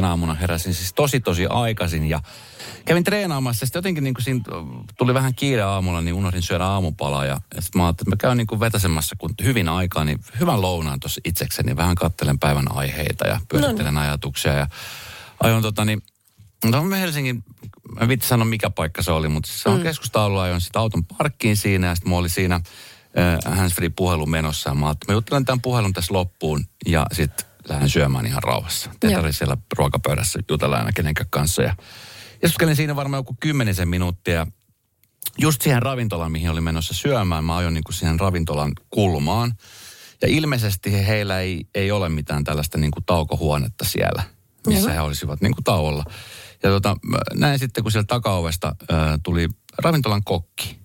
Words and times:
Tänä 0.00 0.10
aamuna 0.10 0.34
heräsin 0.34 0.74
siis 0.74 0.92
tosi 0.92 1.20
tosi 1.20 1.46
aikaisin 1.46 2.06
ja 2.06 2.20
kävin 2.84 3.04
treenaamassa. 3.04 3.66
Sitten 3.66 3.78
jotenkin 3.78 4.04
niin 4.04 4.14
kuin 4.14 4.24
siinä 4.24 4.40
tuli 4.98 5.14
vähän 5.14 5.34
kiire 5.34 5.62
aamulla, 5.62 6.00
niin 6.00 6.14
unohdin 6.14 6.42
syödä 6.42 6.64
aamupalaa. 6.64 7.24
Ja, 7.24 7.40
ja 7.54 7.62
sitten 7.62 7.80
mä 7.80 7.86
ajattelin, 7.86 8.14
että 8.14 8.26
mä 8.26 8.28
käyn 8.28 8.36
niin 8.36 8.46
kuin 8.46 8.60
vetäsemässä 8.60 9.16
kun 9.18 9.34
hyvin 9.42 9.68
aikaa, 9.68 10.04
niin 10.04 10.18
hyvän 10.40 10.62
lounaan 10.62 11.00
tuossa 11.00 11.20
itsekseni. 11.24 11.76
Vähän 11.76 11.94
kattelen 11.94 12.38
päivän 12.38 12.72
aiheita 12.76 13.26
ja 13.26 13.40
pyörittelen 13.48 13.98
ajatuksia. 13.98 14.52
Ja 14.52 14.66
ajoin 15.42 15.62
tota 15.62 15.84
niin, 15.84 16.02
no 16.64 16.84
me 16.84 17.00
Helsingin, 17.00 17.44
mä 18.00 18.08
vitsi 18.08 18.28
sanoa 18.28 18.44
mikä 18.44 18.70
paikka 18.70 19.02
se 19.02 19.12
oli, 19.12 19.28
mutta 19.28 19.50
se 19.52 19.68
on 19.68 19.76
mm. 19.76 19.82
keskustaululla, 19.82 20.42
ajoin 20.42 20.60
sitten 20.60 20.80
auton 20.80 21.04
parkkiin 21.04 21.56
siinä 21.56 21.86
ja 21.86 21.94
sitten 21.94 22.10
mä 22.10 22.16
olin 22.16 22.30
siinä 22.30 22.60
handsfree 23.46 23.88
puhelu 23.88 24.26
menossa. 24.26 24.74
Mä 24.74 24.86
ajattelin, 24.86 25.12
mä 25.12 25.16
juttelen 25.16 25.44
tämän 25.44 25.60
puhelun 25.60 25.92
tässä 25.92 26.14
loppuun 26.14 26.64
ja 26.86 27.06
sitten 27.12 27.49
lähden 27.70 27.90
syömään 27.90 28.26
ihan 28.26 28.42
rauhassa. 28.42 28.90
Te 29.00 29.10
Joo. 29.10 29.20
oli 29.20 29.32
siellä 29.32 29.56
ruokapöydässä 29.78 30.40
jutella 30.48 30.76
aina 30.76 30.92
kenenkään 30.92 31.30
kanssa. 31.30 31.62
Ja 31.62 31.76
istuskelin 32.34 32.76
siinä 32.76 32.96
varmaan 32.96 33.18
joku 33.18 33.36
kymmenisen 33.40 33.88
minuuttia. 33.88 34.46
Just 35.38 35.62
siihen 35.62 35.82
ravintolaan, 35.82 36.32
mihin 36.32 36.50
oli 36.50 36.60
menossa 36.60 36.94
syömään, 36.94 37.44
mä 37.44 37.56
ajoin 37.56 37.74
niin 37.74 37.84
kuin 37.84 37.94
siihen 37.94 38.20
ravintolan 38.20 38.72
kulmaan. 38.90 39.54
Ja 40.22 40.28
ilmeisesti 40.28 40.92
he- 40.92 41.06
heillä 41.06 41.40
ei, 41.40 41.64
ei 41.74 41.90
ole 41.90 42.08
mitään 42.08 42.44
tällaista 42.44 42.78
niin 42.78 42.90
kuin 42.90 43.04
taukohuonetta 43.04 43.84
siellä, 43.84 44.22
missä 44.66 44.88
Joo. 44.88 44.94
he 44.94 45.00
olisivat 45.00 45.40
niin 45.40 45.54
kuin 45.54 45.64
tauolla. 45.64 46.04
Ja 46.62 46.70
tota, 46.70 46.96
näin 47.34 47.58
sitten, 47.58 47.84
kun 47.84 47.92
siellä 47.92 48.06
takaovesta 48.06 48.76
äh, 48.92 48.98
tuli 49.22 49.48
ravintolan 49.78 50.24
kokki, 50.24 50.78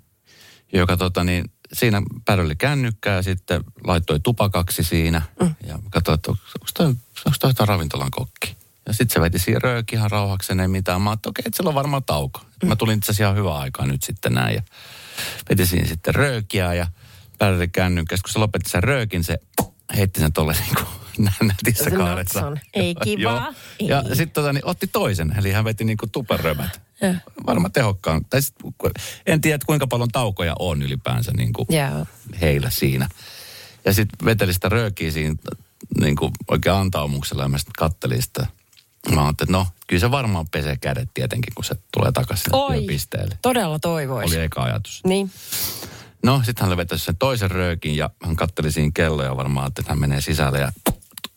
joka 0.74 0.98
tota 0.98 1.24
niin, 1.24 1.46
siinä 1.76 2.02
päröli 2.26 2.56
kännykkää 2.56 3.16
ja 3.16 3.24
sitten 3.24 3.64
laittoi 3.84 4.20
tupakaksi 4.20 4.84
siinä. 4.84 5.22
Mm. 5.42 5.56
Ja 5.68 5.78
mä 5.78 5.90
katsoin, 5.90 6.16
että 6.16 6.32
onko 6.32 6.46
toi, 6.74 6.86
onko 7.26 7.38
toi, 7.40 7.68
ravintolan 7.68 8.12
kokki. 8.12 8.56
Ja 8.88 8.94
sitten 8.94 9.14
se 9.14 9.22
veti 9.22 9.40
siihen 9.40 9.62
rööki 9.62 9.96
ihan 9.96 10.12
rauhakseen, 10.12 10.60
ei 10.60 10.68
mitään. 10.68 11.02
Mä 11.02 11.10
ajattelin, 11.10 11.32
okei, 11.32 11.44
että 11.46 11.58
sillä 11.58 11.68
on 11.68 11.76
varmaan 11.76 12.04
tauko. 12.04 12.42
Mm. 12.64 12.70
Mä 12.70 12.76
tulin 12.76 12.98
itse 12.98 13.12
asiassa 13.12 13.24
ihan 13.24 13.36
hyvää 13.36 13.58
aikaa 13.58 13.86
nyt 13.86 14.04
sitten 14.04 14.34
näin. 14.34 14.56
Ja 14.56 14.62
veti 15.50 15.66
siinä 15.66 15.88
sitten 15.88 16.16
röökiä 16.16 16.74
ja 16.74 16.88
päröli 17.38 17.68
kännykkää. 17.68 18.18
Kun 18.24 18.34
se 18.34 18.40
lopetti 18.40 18.70
sen 18.70 18.84
röökin, 18.84 19.24
se 19.24 19.38
heitti 19.96 20.20
sen 20.20 20.34
tuolle 20.34 20.54
niin 20.54 20.76
kuin 20.76 20.88
nätissä 21.42 21.92
kaaressa. 21.92 22.58
Ei 22.74 22.96
kivaa. 23.04 23.54
Joo. 23.80 23.90
Ja 23.90 24.04
Ei. 24.10 24.16
sitten 24.16 24.34
tota, 24.34 24.54
niin 24.54 24.66
otti 24.66 24.88
toisen, 24.88 25.36
eli 25.38 25.52
hän 25.52 25.66
veti 25.66 25.84
niin 25.84 25.98
kuin 25.98 26.12
tuperömät. 26.12 26.82
Joo. 27.02 27.14
Varmaan 27.48 27.72
tehokkaan. 27.72 28.26
Tai 28.26 28.42
sit, 28.42 28.56
en 29.26 29.42
tiedä, 29.42 29.60
kuinka 29.66 29.88
paljon 29.88 30.10
taukoja 30.10 30.56
on 30.60 30.82
ylipäänsä 30.82 31.32
niin 31.38 31.54
kuin 31.54 31.66
Joo. 31.70 32.06
heillä 32.42 32.70
siinä. 32.70 33.10
Ja 33.86 33.94
sitten 33.94 34.26
veteli 34.26 34.54
sitä 34.54 34.70
röökiä 34.70 35.12
siinä 35.12 35.36
niin 36.00 36.16
kuin 36.16 36.32
oikein 36.48 36.76
antaumuksella 36.76 37.44
ja 37.44 37.50
mä 37.50 37.58
sitten 37.58 37.74
kattelin 37.78 38.22
sitä. 38.22 38.48
Mä 39.16 39.24
ajattelin, 39.26 39.50
että 39.50 39.58
no, 39.58 39.68
kyllä 39.88 40.00
se 40.00 40.12
varmaan 40.12 40.48
pesee 40.52 40.78
kädet 40.78 41.10
tietenkin, 41.14 41.54
kun 41.56 41.66
se 41.66 41.76
tulee 41.94 42.12
takaisin 42.12 42.56
Oi, 42.56 42.78
työpisteelle. 42.78 43.38
todella 43.42 43.80
toivoisi. 43.80 44.36
Oli 44.36 44.44
eka 44.44 44.64
ajatus. 44.64 45.02
Niin. 45.04 45.32
No, 46.24 46.42
sitten 46.46 46.68
hän 46.68 46.78
vetäisi 46.78 47.06
sen 47.06 47.18
toisen 47.18 47.52
röökin 47.52 47.98
ja 47.98 48.10
hän 48.24 48.36
katteli 48.36 48.72
siinä 48.72 48.92
kelloja 48.94 49.38
varmaan, 49.38 49.68
että 49.68 49.84
hän 49.88 50.00
menee 50.00 50.22
sisälle 50.22 50.60
ja 50.60 50.72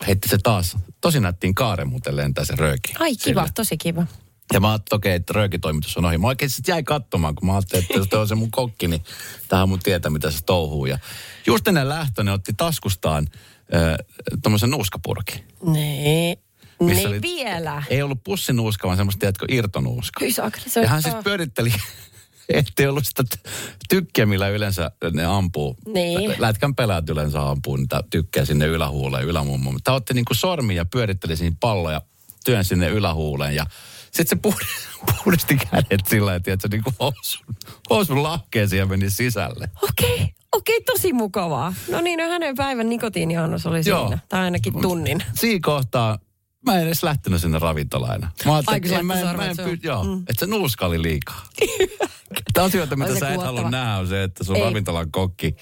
heitti 0.07 0.29
se 0.29 0.39
taas. 0.43 0.77
Tosi 1.01 1.21
nättiin 1.21 1.55
kaaren 1.55 1.89
muuten 1.89 2.17
lentää 2.17 2.45
se 2.45 2.55
rööki. 2.57 2.93
Ai 2.99 3.17
kiva, 3.17 3.41
sille. 3.41 3.53
tosi 3.55 3.77
kiva. 3.77 4.07
Ja 4.53 4.61
mä 4.61 4.69
ajattelin, 4.71 4.97
okei, 4.99 5.15
että 5.15 5.33
röökitoimitus 5.33 5.97
on 5.97 6.05
ohi. 6.05 6.19
Mä 6.19 6.27
oikein 6.27 6.51
sitten 6.51 6.73
jäin 6.73 6.85
katsomaan, 6.85 7.35
kun 7.35 7.47
mä 7.47 7.53
ajattelin, 7.55 7.83
että 7.85 7.95
jos 7.99 8.07
toi 8.09 8.21
on 8.21 8.29
se 8.29 8.35
mun 8.35 8.51
kokki, 8.51 8.89
niin 8.89 9.03
tähän 9.49 9.69
mun 9.69 9.79
tietää, 9.79 10.11
mitä 10.11 10.31
se 10.31 10.39
touhuu. 10.47 10.87
Ja 10.87 10.99
just 11.47 11.69
ennen 11.69 11.89
lähtö 11.89 12.25
ne 12.25 12.33
otti 12.33 12.53
taskustaan 12.57 13.27
äh, 13.75 14.07
tommosen 14.43 14.71
nuuskapurkin. 14.71 15.45
Nee. 15.73 16.37
Missä 16.81 16.95
Niin 17.03 17.09
oli- 17.09 17.23
vielä. 17.23 17.83
Ei 17.91 18.03
ollut 18.03 18.25
pussinuuska, 18.25 18.89
vaan 18.89 18.97
semmoista, 18.97 19.21
tiedätkö, 19.21 19.47
irtonuuska. 19.49 20.21
Saakeli, 20.31 20.65
se 20.69 20.81
Ja 20.81 20.85
on- 20.85 20.91
hän 20.91 21.03
siis 21.03 21.15
pyöritteli, 21.25 21.73
ettei 22.49 22.87
ollut 22.87 23.07
sitä 23.07 23.23
tykkiä, 23.89 24.27
millä 24.27 24.49
yleensä 24.49 24.91
ne 25.13 25.25
ampuu. 25.25 25.77
Niin. 25.95 26.35
Lätkän 26.39 26.75
pelaat 26.75 27.09
yleensä 27.11 27.49
ampuu 27.49 27.77
niitä 27.77 28.03
tykkää 28.11 28.45
sinne 28.45 28.67
ylähuuleen, 28.67 29.25
ylämummoon. 29.25 29.75
Mutta 29.75 29.85
Tämä 29.85 29.95
otti 29.97 30.15
niinku 30.15 30.35
sormi 30.35 30.75
ja 30.77 30.85
pyöritteli 30.85 31.37
siinä 31.37 31.57
palloja, 31.61 32.03
työn 32.45 32.65
sinne 32.65 32.89
ylähuuleen 32.89 33.55
ja 33.55 33.67
sitten 34.13 34.27
se 34.27 34.37
puhdisti, 34.37 34.89
puhdisti 35.25 35.57
kädet 35.57 36.01
sillä 36.09 36.21
tavalla, 36.21 36.35
että 36.35 36.57
se 36.63 36.69
niinku 36.69 36.93
housun, 37.01 37.47
housun 37.91 38.23
lahkeeseen 38.23 38.79
ja 38.79 38.87
meni 38.87 39.11
sisälle. 39.11 39.69
Okei, 39.83 40.35
okei, 40.53 40.81
tosi 40.83 41.13
mukavaa. 41.13 41.75
No 41.91 42.01
niin, 42.01 42.19
no 42.19 42.29
hänen 42.29 42.55
päivän 42.57 42.89
nikotiiniannos 42.89 43.67
oli 43.67 43.83
Joo. 43.87 44.07
siinä. 44.07 44.19
Tai 44.29 44.41
ainakin 44.41 44.81
tunnin. 44.83 45.23
Siinä 45.35 45.61
kohtaa 45.63 46.19
mä 46.67 46.75
en 46.79 46.87
edes 46.87 47.03
lähtenyt 47.03 47.41
sinne 47.41 47.59
ravintolaan. 47.59 48.15
enää. 48.15 48.31
Mä 48.45 48.53
ajattelin, 48.55 48.85
että 48.85 48.89
mä, 48.89 48.99
en- 48.99 49.07
mä 49.07 49.15
en, 49.21 49.27
sormet 49.27 49.51
py- 49.51 49.55
suuhun. 49.57 49.79
joo, 49.83 50.05
Mm. 50.05 50.19
että 50.29 50.35
se 50.41 50.47
nuuska 50.47 50.87
oli 50.87 51.03
liikaa. 51.03 51.43
Tämä 52.53 52.67
asioita, 52.67 52.97
mitä 52.97 53.19
sä 53.19 53.29
et 53.29 53.35
kuvottava. 53.35 53.57
halua 53.57 53.71
nähdä, 53.71 53.97
on 53.97 54.07
se, 54.09 54.23
että 54.23 54.45
sun 54.45 54.57
Ei. 54.57 54.63
ravintolan 54.63 55.11
kokki 55.11 55.57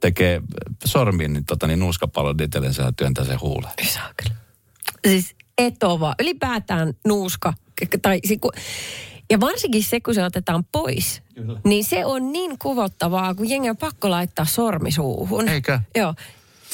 tekee 0.00 0.42
sormiin 0.84 1.32
niin, 1.32 1.44
tota, 1.44 1.66
niin 1.66 1.78
nuuskapallon 1.78 2.36
itsellensä 2.42 2.82
ja 2.82 2.92
työntää 2.92 3.24
sen 3.24 3.40
huuleen. 3.40 3.74
Saakeli. 3.88 4.34
Siis 5.08 5.34
etova. 5.66 6.14
Ylipäätään 6.20 6.94
nuuska. 7.06 7.52
Tai, 8.02 8.20
ja 9.30 9.40
varsinkin 9.40 9.84
se, 9.84 10.00
kun 10.00 10.14
se 10.14 10.24
otetaan 10.24 10.64
pois, 10.72 11.22
Kyllä. 11.34 11.60
niin 11.64 11.84
se 11.84 12.04
on 12.04 12.32
niin 12.32 12.58
kuvottavaa, 12.58 13.34
kun 13.34 13.50
jengi 13.50 13.70
on 13.70 13.76
pakko 13.76 14.10
laittaa 14.10 14.44
sormi 14.44 14.92
suuhun. 14.92 15.48
Eikö? 15.48 15.80
Joo. 15.94 16.14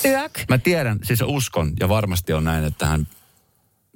Yök. 0.04 0.38
Mä 0.49 0.59
tiedän, 0.59 0.99
siis 1.03 1.22
uskon 1.26 1.72
ja 1.81 1.88
varmasti 1.88 2.32
on 2.32 2.44
näin, 2.44 2.65
että 2.65 2.87
hän, 2.87 3.06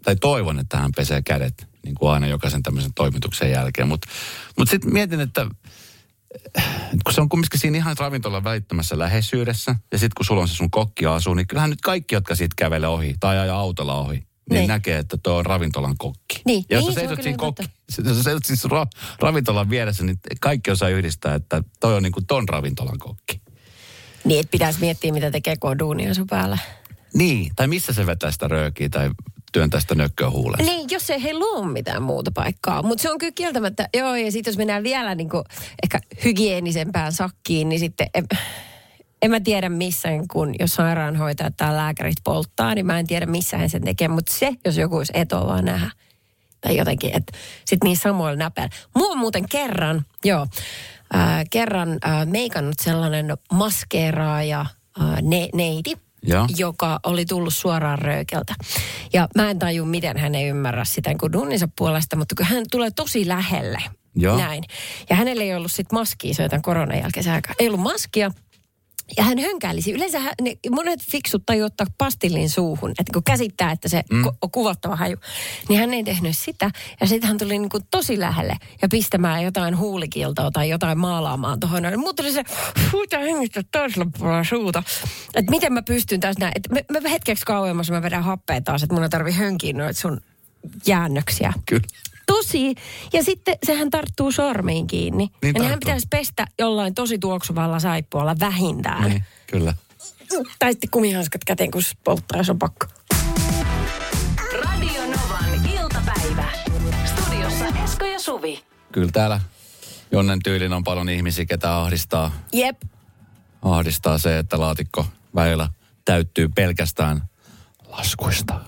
tai 0.03 0.17
toivon, 0.17 0.59
että 0.59 0.77
hän 0.77 0.91
pesee 0.97 1.23
kädet 1.23 1.67
niin 1.85 1.95
kuin 1.95 2.13
aina 2.13 2.27
jokaisen 2.27 2.63
tämmöisen 2.63 2.95
toimituksen 2.95 3.51
jälkeen. 3.51 3.89
Mutta 3.89 4.09
mut, 4.09 4.57
mut 4.59 4.69
sitten 4.69 4.93
mietin, 4.93 5.21
että 5.21 5.47
äh, 6.59 6.65
kun 7.05 7.13
se 7.13 7.21
on 7.21 7.29
kumminkin 7.29 7.61
siinä 7.61 7.77
ihan 7.77 7.97
ravintolan 7.99 8.45
välittömässä 8.45 8.99
läheisyydessä, 8.99 9.75
ja 9.93 9.99
sitten 9.99 10.15
kun 10.17 10.27
sulla 10.27 10.43
on 10.43 10.49
se 10.49 10.55
sun 10.55 10.71
kokki 10.71 11.07
asuu, 11.07 11.35
niin 11.35 11.47
kyllähän 11.47 11.71
nyt 11.71 11.81
kaikki, 11.81 12.15
jotka 12.15 12.35
siitä 12.35 12.55
kävelee 12.57 12.89
ohi 12.89 13.15
tai 13.21 13.39
ajaa 13.39 13.59
autolla 13.59 14.01
ohi, 14.01 14.27
niin, 14.53 14.59
Niin. 14.61 14.69
näkee, 14.69 14.99
että 14.99 15.17
tuo 15.23 15.35
on 15.35 15.47
ravintolan 15.47 15.95
kokki. 15.99 16.43
Niin, 16.45 16.65
ja 16.71 16.77
jos 16.77 16.85
niin, 16.85 16.95
sä 16.95 17.01
seisot 17.01 17.23
siinä 17.23 17.39
totta. 17.39 17.63
kokki, 17.63 18.09
jos 18.09 18.17
sä 18.17 18.23
seisot 18.23 18.45
siis 18.45 18.65
ra- 18.65 19.01
ravintolan 19.21 19.71
vieressä, 19.71 20.05
niin 20.05 20.19
kaikki 20.41 20.71
osaa 20.71 20.89
yhdistää, 20.89 21.35
että 21.35 21.63
toi 21.81 21.95
on 21.97 22.03
niin 22.03 22.13
kuin 22.13 22.27
ton 22.27 22.49
ravintolan 22.49 22.99
kokki. 22.99 23.41
Niin, 24.25 24.41
että 24.41 24.51
pitäisi 24.51 24.81
miettiä, 24.81 25.13
mitä 25.13 25.31
tekee, 25.31 25.57
kun 25.61 25.71
on 25.71 25.79
duunia 25.79 26.15
sun 26.15 26.27
päällä. 26.27 26.59
Niin, 27.15 27.51
tai 27.57 27.67
missä 27.67 27.93
se 27.93 28.07
vetää 28.07 28.31
sitä 28.31 28.49
röökiä 28.49 28.89
tai 28.89 29.11
työntää 29.53 29.81
sitä 29.81 29.95
nökköä 29.95 30.31
huuleen. 30.31 30.67
Niin, 30.67 30.89
jos 30.91 31.11
ei 31.11 31.23
heillä 31.23 31.45
ole 31.45 31.73
mitään 31.73 32.03
muuta 32.03 32.31
paikkaa. 32.35 32.83
Mutta 32.83 33.03
se 33.03 33.11
on 33.11 33.19
kyllä 33.19 33.33
kieltämättä, 33.35 33.89
joo, 33.97 34.15
ja 34.15 34.33
sitten 34.33 34.51
jos 34.51 34.59
mennään 34.59 34.83
vielä 34.83 35.15
niinku 35.15 35.45
ehkä 35.83 36.01
hygienisempään 36.25 37.13
sakkiin, 37.13 37.69
niin 37.69 37.79
sitten 37.81 38.07
en, 38.15 38.27
en 39.23 39.31
mä 39.31 39.41
tiedä 39.41 39.69
missä, 39.69 40.09
kun 40.31 40.55
jos 40.59 40.75
sairaanhoitajat 40.75 41.57
tai 41.57 41.77
lääkärit 41.77 42.17
polttaa, 42.25 42.75
niin 42.75 42.87
mä 42.87 42.99
en 42.99 43.07
tiedä 43.07 43.27
missä 43.27 43.59
he 43.59 43.69
sen 43.69 43.85
tekee. 43.85 44.09
Mutta 44.09 44.35
se, 44.35 44.53
jos 44.65 44.77
joku 44.77 44.97
olisi 44.97 45.13
etoa 45.17 45.47
vaan 45.47 45.65
nähdä. 45.65 45.91
Tai 46.61 46.77
jotenkin, 46.77 47.11
että 47.15 47.39
sitten 47.65 47.89
niin 47.89 47.97
samoilla 47.97 48.37
näpäillä. 48.37 48.77
Mua 48.97 49.15
muuten 49.15 49.49
kerran, 49.49 50.05
joo, 50.25 50.47
äh, 51.15 51.45
kerran 51.51 51.99
äh, 52.07 52.27
meikannut 52.27 52.75
sellainen 52.83 53.27
maskeeraaja 53.53 54.61
äh, 54.61 55.23
ne, 55.23 55.49
neiti, 55.55 55.99
Joo. 56.23 56.47
joka 56.57 57.01
oli 57.03 57.25
tullut 57.25 57.55
suoraan 57.55 57.99
röökeltä. 57.99 58.55
Ja 59.13 59.29
mä 59.37 59.51
en 59.51 59.59
taju, 59.59 59.85
miten 59.85 60.19
hän 60.19 60.35
ei 60.35 60.49
ymmärrä 60.49 60.85
sitä 60.85 61.15
kuin 61.21 61.33
dunninsa 61.33 61.69
puolesta, 61.79 62.17
mutta 62.17 62.35
kun 62.35 62.47
hän 62.47 62.65
tulee 62.71 62.91
tosi 62.91 63.29
lähelle. 63.29 63.79
Joo. 64.17 64.39
Näin. 64.39 64.65
Ja 65.11 65.17
hänellä 65.17 65.43
ei 65.43 65.55
ollut 65.55 65.73
sit 65.73 65.93
maskia, 65.93 66.35
se 66.35 66.49
koronan 66.63 66.99
jälkeisen 66.99 67.33
aikaa. 67.33 67.55
Ei 67.59 67.67
ollut 67.67 67.81
maskia. 67.81 68.31
Ja 69.17 69.25
hän 69.25 69.39
hönkäilisi. 69.39 69.93
Yleensä 69.93 70.21
hän, 70.21 70.35
ne, 70.43 70.57
monet 70.71 71.01
fiksut 71.11 71.43
tajuu 71.47 71.67
ottaa 71.67 71.87
pastillin 71.99 72.51
suuhun, 72.51 72.91
että 72.91 73.13
kun 73.13 73.25
käsittää, 73.25 73.73
että 73.73 73.89
se 73.89 74.03
mm. 74.11 74.25
on 74.27 74.51
kuvottava 74.51 74.97
haju. 74.97 75.17
Niin 75.69 75.81
hän 75.81 75.95
ei 75.95 76.05
tehnyt 76.05 76.37
sitä. 76.37 76.71
Ja 77.01 77.07
sitten 77.07 77.29
hän 77.29 77.39
tuli 77.39 77.59
niin 77.59 77.69
kuin 77.69 77.83
tosi 77.91 78.21
lähelle 78.21 78.57
ja 78.83 78.89
pistämään 78.89 79.45
jotain 79.45 79.79
huulikiltoa 79.79 80.51
tai 80.51 80.69
jotain 80.69 80.99
maalaamaan 80.99 81.61
tuohon. 81.61 81.83
Mutta 81.97 82.23
tuli 82.23 82.33
se, 82.33 82.45
huuta 82.93 83.19
hengistä 83.19 83.63
toisella 83.73 84.07
puolella 84.19 84.45
suuta. 84.45 84.83
Että 85.35 85.51
miten 85.51 85.73
mä 85.73 85.83
pystyn 85.83 86.21
tässä 86.21 86.41
näin. 86.41 86.53
Että 86.57 86.75
me, 86.75 87.01
me 87.01 87.11
hetkeksi 87.11 87.45
kauemmas 87.45 87.91
mä 87.91 88.03
vedän 88.03 88.25
happea 88.25 88.61
taas, 88.61 88.83
että 88.83 88.95
mun 88.95 89.03
ei 89.03 89.09
tarvi 89.09 89.33
hönkiä 89.33 89.73
noita 89.73 90.01
sun 90.01 90.21
jäännöksiä. 90.87 91.53
Kyllä. 91.67 91.83
Tosi. 92.43 92.75
Ja 93.13 93.23
sitten 93.23 93.59
sehän 93.67 93.91
tarttuu 93.91 94.33
sormiin 94.33 94.87
kiinni. 94.87 95.25
Niin 95.27 95.35
ja 95.43 95.53
nehän 95.53 95.71
tarttuu. 95.71 95.79
pitäisi 95.79 96.07
pestä 96.11 96.47
jollain 96.59 96.95
tosi 96.95 97.19
tuoksuvalla 97.19 97.79
saippualla 97.79 98.37
vähintään. 98.41 99.11
Niin, 99.11 99.25
kyllä. 99.47 99.75
Tai 100.59 100.73
sitten 100.73 100.91
kumihanskat 100.91 101.45
käteen, 101.45 101.71
kun 101.71 101.83
polttaa, 102.05 102.39
jos 102.39 102.51
on 102.51 102.59
pakko. 102.59 102.87
Radio 104.65 105.03
Novan 105.03 105.71
iltapäivä. 105.81 106.45
Studiossa 107.05 107.65
Esko 107.85 108.05
ja 108.05 108.19
Suvi. 108.19 108.65
Kyllä 108.93 109.13
täällä 109.13 109.41
Jonnen 110.13 110.39
tyylin 110.45 110.73
on 110.73 110.85
paljon 110.85 111.09
ihmisiä, 111.09 111.45
ketä 111.47 111.79
ahdistaa, 111.79 112.33
Jep. 112.53 112.83
ahdistaa 113.63 114.19
se, 114.19 114.39
että 114.39 114.61
laatikko 114.61 115.07
väillä 115.35 115.69
täyttyy 116.05 116.49
pelkästään 116.49 117.23
laskuista. 117.89 118.61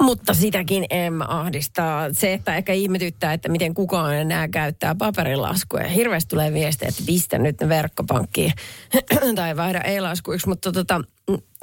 Mutta 0.00 0.34
sitäkin 0.34 0.86
en 0.90 1.12
mä 1.12 1.24
ahdistaa. 1.28 2.12
Se, 2.12 2.32
että 2.32 2.56
ehkä 2.56 2.72
ihmetyttää, 2.72 3.32
että 3.32 3.48
miten 3.48 3.74
kukaan 3.74 4.14
enää 4.14 4.48
käyttää 4.48 4.94
paperilaskuja. 4.94 5.88
Hirveästi 5.88 6.28
tulee 6.28 6.52
viestejä, 6.52 6.88
että 6.88 7.02
pistä 7.06 7.38
nyt 7.38 7.60
ne 7.60 7.68
verkkopankkiin 7.68 8.52
tai 9.36 9.56
vaihda 9.56 9.80
e-laskuiksi. 9.80 10.48
Mutta 10.48 10.72
tota, 10.72 11.00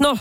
no, 0.02 0.18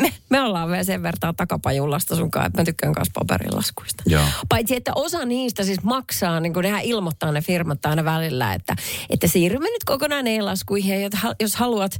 me, 0.00 0.12
me 0.28 0.40
ollaan 0.40 0.68
vielä 0.68 0.84
sen 0.84 1.02
verran 1.02 1.34
takapajulasta 1.36 2.16
sunkaan, 2.16 2.46
että 2.46 2.60
mä 2.60 2.64
tykkään 2.64 2.94
myös 2.96 3.08
paperilaskuista. 3.14 4.02
Joo. 4.06 4.24
Paitsi, 4.48 4.76
että 4.76 4.92
osa 4.94 5.24
niistä 5.24 5.64
siis 5.64 5.82
maksaa, 5.82 6.40
niin 6.40 6.52
kuin 6.52 6.64
nehän 6.64 6.82
ilmoittaa 6.82 7.32
ne 7.32 7.42
firmat 7.42 7.86
aina 7.86 8.04
välillä, 8.04 8.54
että, 8.54 8.76
että 9.10 9.26
siirrymme 9.26 9.68
nyt 9.70 9.84
kokonaan 9.84 10.26
e-laskuihin. 10.26 11.10
Jos 11.40 11.56
haluat 11.56 11.92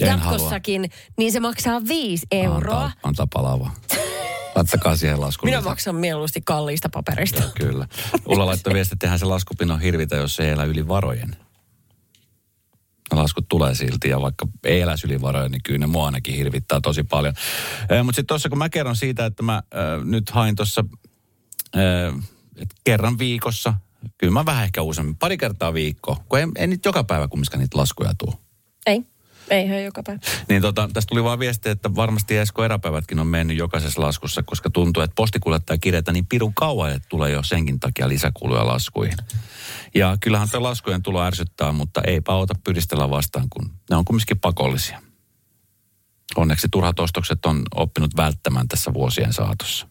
En 0.00 0.06
jatkossakin, 0.06 0.90
niin 1.18 1.32
se 1.32 1.40
maksaa 1.40 1.80
viisi 1.88 2.26
euroa. 2.30 2.84
Antaa, 2.84 3.00
antaa 3.02 3.26
palavaa. 3.32 3.74
Laittakaa 4.56 4.96
siihen 4.96 5.20
laskuun. 5.20 5.50
Minä 5.50 5.60
maksan 5.60 5.96
mieluusti 5.96 6.40
kalliista 6.44 6.88
paperista. 6.88 7.42
Kyllä. 7.54 7.88
Ulla 8.26 8.46
laittoi 8.46 8.74
viesti, 8.74 8.94
että 8.94 9.06
eihän 9.06 9.18
se 9.18 9.24
laskupino 9.24 9.76
hirvitä, 9.76 10.16
jos 10.16 10.40
ei 10.40 10.50
elä 10.50 10.64
yli 10.64 10.88
varojen. 10.88 11.36
Ne 13.12 13.20
Laskut 13.20 13.48
tulee 13.48 13.74
silti 13.74 14.08
ja 14.08 14.20
vaikka 14.20 14.46
ei 14.64 14.80
eläisi 14.80 15.06
yli 15.06 15.20
varojen, 15.20 15.50
niin 15.50 15.62
kyllä 15.62 15.78
ne 15.78 15.86
mua 15.86 16.06
ainakin 16.06 16.34
hirvittää 16.34 16.80
tosi 16.80 17.02
paljon. 17.02 17.34
Mutta 18.04 18.16
sitten 18.16 18.26
tuossa 18.26 18.48
kun 18.48 18.58
mä 18.58 18.68
kerron 18.68 18.96
siitä, 18.96 19.26
että 19.26 19.42
mä 19.42 19.54
äh, 19.56 19.62
nyt 20.04 20.30
hain 20.30 20.56
tuossa 20.56 20.84
äh, 21.76 22.14
kerran 22.84 23.18
viikossa, 23.18 23.74
kyllä 24.18 24.32
mä 24.32 24.46
vähän 24.46 24.64
ehkä 24.64 24.82
useammin, 24.82 25.16
pari 25.16 25.38
kertaa 25.38 25.74
viikko, 25.74 26.22
kun 26.28 26.38
ei, 26.38 26.46
ei 26.56 26.66
nyt 26.66 26.84
joka 26.84 27.04
päivä 27.04 27.28
kumminkaan 27.28 27.60
niitä 27.60 27.78
laskuja 27.78 28.12
tule. 28.18 28.34
Ei, 28.86 29.02
eihän 29.50 29.84
joka 29.84 30.02
päivä. 30.02 30.20
Niin 30.48 30.62
tota, 30.62 30.88
tästä 30.92 31.08
tuli 31.08 31.24
vaan 31.24 31.38
viesti, 31.38 31.68
että 31.68 31.94
varmasti 31.94 32.36
Esko 32.36 32.64
eräpäivätkin 32.64 33.18
on 33.18 33.26
mennyt 33.26 33.56
jokaisessa 33.56 34.02
laskussa, 34.02 34.42
koska 34.42 34.70
tuntuu, 34.70 35.02
että 35.02 35.14
postikuljettaja 35.14 35.78
kirjata 35.78 36.12
niin 36.12 36.26
pirun 36.26 36.54
kauan, 36.54 36.92
että 36.92 37.08
tulee 37.08 37.30
jo 37.30 37.42
senkin 37.42 37.80
takia 37.80 38.08
lisäkuluja 38.08 38.66
laskuihin. 38.66 39.16
Ja 39.94 40.16
kyllähän 40.20 40.48
tämä 40.48 40.62
laskujen 40.62 41.02
tulo 41.02 41.22
ärsyttää, 41.22 41.72
mutta 41.72 42.00
eipä 42.06 42.34
ota 42.34 42.54
pyristellä 42.64 43.10
vastaan, 43.10 43.46
kun 43.50 43.70
ne 43.90 43.96
on 43.96 44.04
kumminkin 44.04 44.40
pakollisia. 44.40 45.02
Onneksi 46.36 46.68
turhat 46.70 47.00
ostokset 47.00 47.46
on 47.46 47.62
oppinut 47.74 48.16
välttämään 48.16 48.68
tässä 48.68 48.94
vuosien 48.94 49.32
saatossa. 49.32 49.88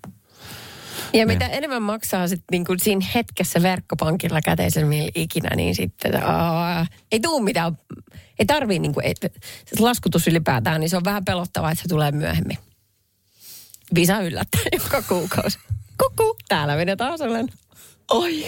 Ja 1.14 1.28
mitä 1.28 1.48
enemmän 1.48 1.82
maksaa 1.82 2.28
sit 2.28 2.44
niinku 2.52 2.76
siinä 2.78 3.06
hetkessä 3.16 3.62
verkkopankilla 3.62 4.42
käteisellä 4.42 4.88
millä 4.88 5.12
ikinä, 5.16 5.56
niin 5.56 5.76
sitten 5.76 6.26
aa, 6.26 6.88
ei 7.12 7.20
tuu 7.20 7.40
mitään. 7.40 7.78
Ei 8.40 8.46
tarvii, 8.46 8.80
niinku, 8.80 9.02
et, 9.04 9.18
se 9.66 9.80
laskutus 9.80 10.28
ylipäätään, 10.28 10.82
niin 10.82 10.90
se 10.90 10.98
on 10.98 11.06
vähän 11.06 11.26
pelottavaa, 11.26 11.72
että 11.72 11.82
se 11.82 11.90
tulee 11.90 12.12
myöhemmin. 12.12 12.58
Visa 13.96 14.22
yllättää 14.22 14.62
joka 14.72 15.02
kuukausi. 15.02 15.60
Kuku, 16.04 16.38
täällä 16.48 16.76
minä 16.76 16.96
taas 16.96 17.22
olen. 17.22 17.48
Oi, 18.12 18.46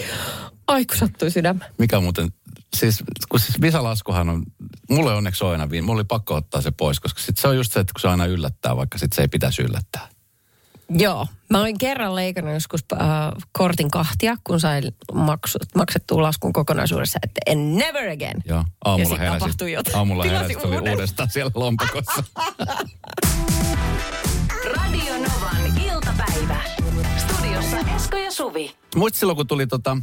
ai 0.66 0.84
kun 0.84 0.96
sattui 0.96 1.30
sydämä. 1.30 1.64
Mikä 1.78 2.00
muuten, 2.00 2.28
siis 2.76 3.04
kun 3.28 3.40
siis 3.40 3.60
visalaskuhan 3.60 4.28
on, 4.28 4.42
mulle 4.90 5.14
onneksi 5.14 5.44
on 5.44 5.50
aina, 5.50 5.68
mulla 5.82 5.98
oli 5.98 6.04
pakko 6.04 6.34
ottaa 6.34 6.60
se 6.60 6.70
pois, 6.70 7.00
koska 7.00 7.20
sit 7.20 7.38
se 7.38 7.48
on 7.48 7.56
just 7.56 7.72
se, 7.72 7.80
että 7.80 7.92
kun 7.92 8.00
se 8.00 8.08
aina 8.08 8.26
yllättää, 8.26 8.76
vaikka 8.76 8.98
sit 8.98 9.12
se 9.12 9.22
ei 9.22 9.28
pitäisi 9.28 9.62
yllättää. 9.62 10.08
Joo. 10.90 11.26
Mä 11.50 11.60
olin 11.60 11.78
kerran 11.78 12.14
leikannut 12.14 12.54
joskus 12.54 12.84
äh, 12.92 12.98
kortin 13.52 13.90
kahtia, 13.90 14.36
kun 14.44 14.60
sain 14.60 14.84
maksu, 15.12 15.58
maksettua 15.74 16.22
laskun 16.22 16.52
kokonaisuudessa, 16.52 17.18
että 17.22 17.40
en 17.46 17.76
never 17.76 18.10
again. 18.10 18.42
Joo, 18.44 18.58
Ja 18.58 18.64
aamulla 18.84 19.08
sit 19.08 19.18
heräsi. 19.18 19.38
tapahtui 19.38 19.72
jotain. 19.72 19.96
Aamulla 19.96 20.22
Tilasin 20.22 20.48
heräsi, 20.48 20.66
oli 20.66 20.76
uuden. 20.76 20.92
uudestaan 20.92 21.30
siellä 21.30 21.50
lompakossa. 21.54 22.24
Radio 24.76 25.14
Novan 25.14 25.80
iltapäivä. 25.84 26.56
Studiossa 27.18 27.76
Esko 27.96 28.16
ja 28.16 28.32
Suvi. 28.32 28.74
Muistat 28.96 29.18
silloin, 29.20 29.36
kun 29.36 29.46
tuli 29.46 29.66
tota, 29.66 29.96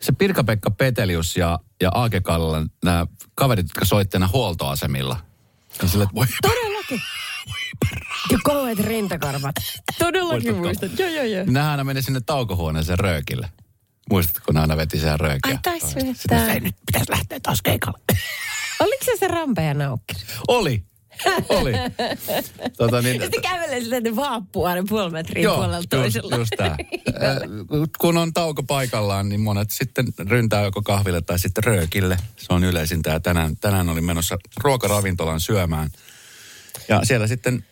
se 0.00 0.12
Pirka-Pekka 0.12 0.70
Petelius 0.70 1.36
ja, 1.36 1.58
ja 1.80 1.90
Aake 1.94 2.20
Kallala, 2.20 2.66
nämä 2.84 3.06
kaverit, 3.34 3.66
jotka 3.66 3.84
soitti 3.84 4.18
huoltoasemilla. 4.32 5.16
Ja 5.82 5.88
sille, 5.88 6.04
että 6.04 6.14
voi, 6.14 6.26
Todellakin. 6.42 7.00
Kauheat 8.46 8.78
rintakarvat. 8.78 9.54
Todellakin 9.98 10.56
muistan. 10.56 10.90
Joo, 10.98 11.08
joo, 11.08 11.24
joo. 11.24 11.44
Nehän 11.48 11.70
aina 11.70 11.84
meni 11.84 12.02
sinne 12.02 12.20
taukohuoneeseen 12.26 12.98
röökille. 12.98 13.48
Muistatko, 14.10 14.42
kun 14.46 14.56
aina 14.56 14.76
veti 14.76 14.98
siellä 14.98 15.16
röökiä? 15.16 15.52
Ai 15.52 15.58
taisi 15.62 15.86
Sitten 15.86 16.06
vettää. 16.08 16.46
se, 16.46 16.52
ei 16.52 16.60
nyt 16.60 16.74
pitäisi 16.86 17.10
lähteä 17.10 17.40
taas 17.42 17.62
keikalle. 17.62 17.98
Oliko 18.80 19.04
se 19.04 19.12
se 19.18 19.28
rampe 19.28 19.64
ja 19.64 19.74
naukki? 19.74 20.14
Oli. 20.48 20.82
Oli. 21.48 21.72
tota, 22.76 23.02
niin, 23.02 23.22
sitten 23.22 23.42
kävelee 23.42 23.80
siltä 23.80 24.16
vaappua 24.16 24.68
aina 24.68 24.84
puoli 24.88 25.10
metriä 25.10 25.48
puolella 25.48 25.82
toisella. 25.90 26.36
Just, 26.36 26.52
just 26.52 26.52
tää. 26.56 26.76
Kun 28.00 28.16
on 28.16 28.32
tauko 28.32 28.62
paikallaan, 28.62 29.28
niin 29.28 29.40
monet 29.40 29.70
sitten 29.70 30.06
ryntää 30.18 30.64
joko 30.64 30.82
kahville 30.82 31.22
tai 31.22 31.38
sitten 31.38 31.64
röökille. 31.64 32.16
Se 32.36 32.46
on 32.50 32.64
yleisintä 32.64 33.10
ja 33.10 33.20
tänään, 33.20 33.56
tänään 33.56 33.88
olin 33.88 34.04
menossa 34.04 34.38
ruokaravintolan 34.56 35.40
syömään. 35.40 35.90
Ja 36.88 37.00
siellä 37.04 37.26
sitten 37.26 37.64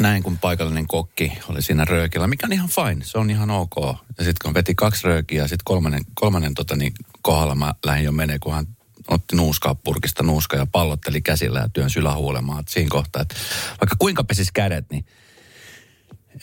näin, 0.00 0.22
kun 0.22 0.38
paikallinen 0.38 0.86
kokki 0.86 1.32
oli 1.48 1.62
siinä 1.62 1.84
röökillä, 1.84 2.26
mikä 2.26 2.46
on 2.46 2.52
ihan 2.52 2.68
fine, 2.68 3.04
se 3.04 3.18
on 3.18 3.30
ihan 3.30 3.50
ok. 3.50 3.76
Ja 4.18 4.24
sitten 4.24 4.44
kun 4.44 4.54
veti 4.54 4.74
kaksi 4.74 5.06
röökiä 5.06 5.42
ja 5.42 5.48
sitten 5.48 5.64
kolmannen, 5.64 6.02
kolmannen 6.14 6.54
tota, 6.54 6.76
niin 6.76 6.92
kohdalla 7.22 7.54
mä 7.54 7.74
lähdin 7.84 8.04
jo 8.04 8.12
menee, 8.12 8.38
kun 8.38 8.54
hän 8.54 8.66
otti 9.08 9.36
nuuskaa 9.36 9.74
purkista 9.74 10.22
nuuska 10.22 10.56
ja 10.56 10.66
pallotteli 10.66 11.20
käsillä 11.20 11.58
ja 11.60 11.68
työn 11.68 11.90
sylähuulemaan. 11.90 12.60
Et 12.60 12.68
siinä 12.68 12.88
kohtaa, 12.90 13.22
että 13.22 13.34
vaikka 13.70 13.96
kuinka 13.98 14.24
pesis 14.24 14.52
kädet, 14.52 14.84
niin 14.90 15.06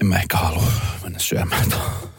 en 0.01 0.07
mä 0.07 0.19
ehkä 0.19 0.37
halua 0.37 0.71
mennä 1.03 1.19
syömään 1.19 1.69
tuohon. 1.69 2.14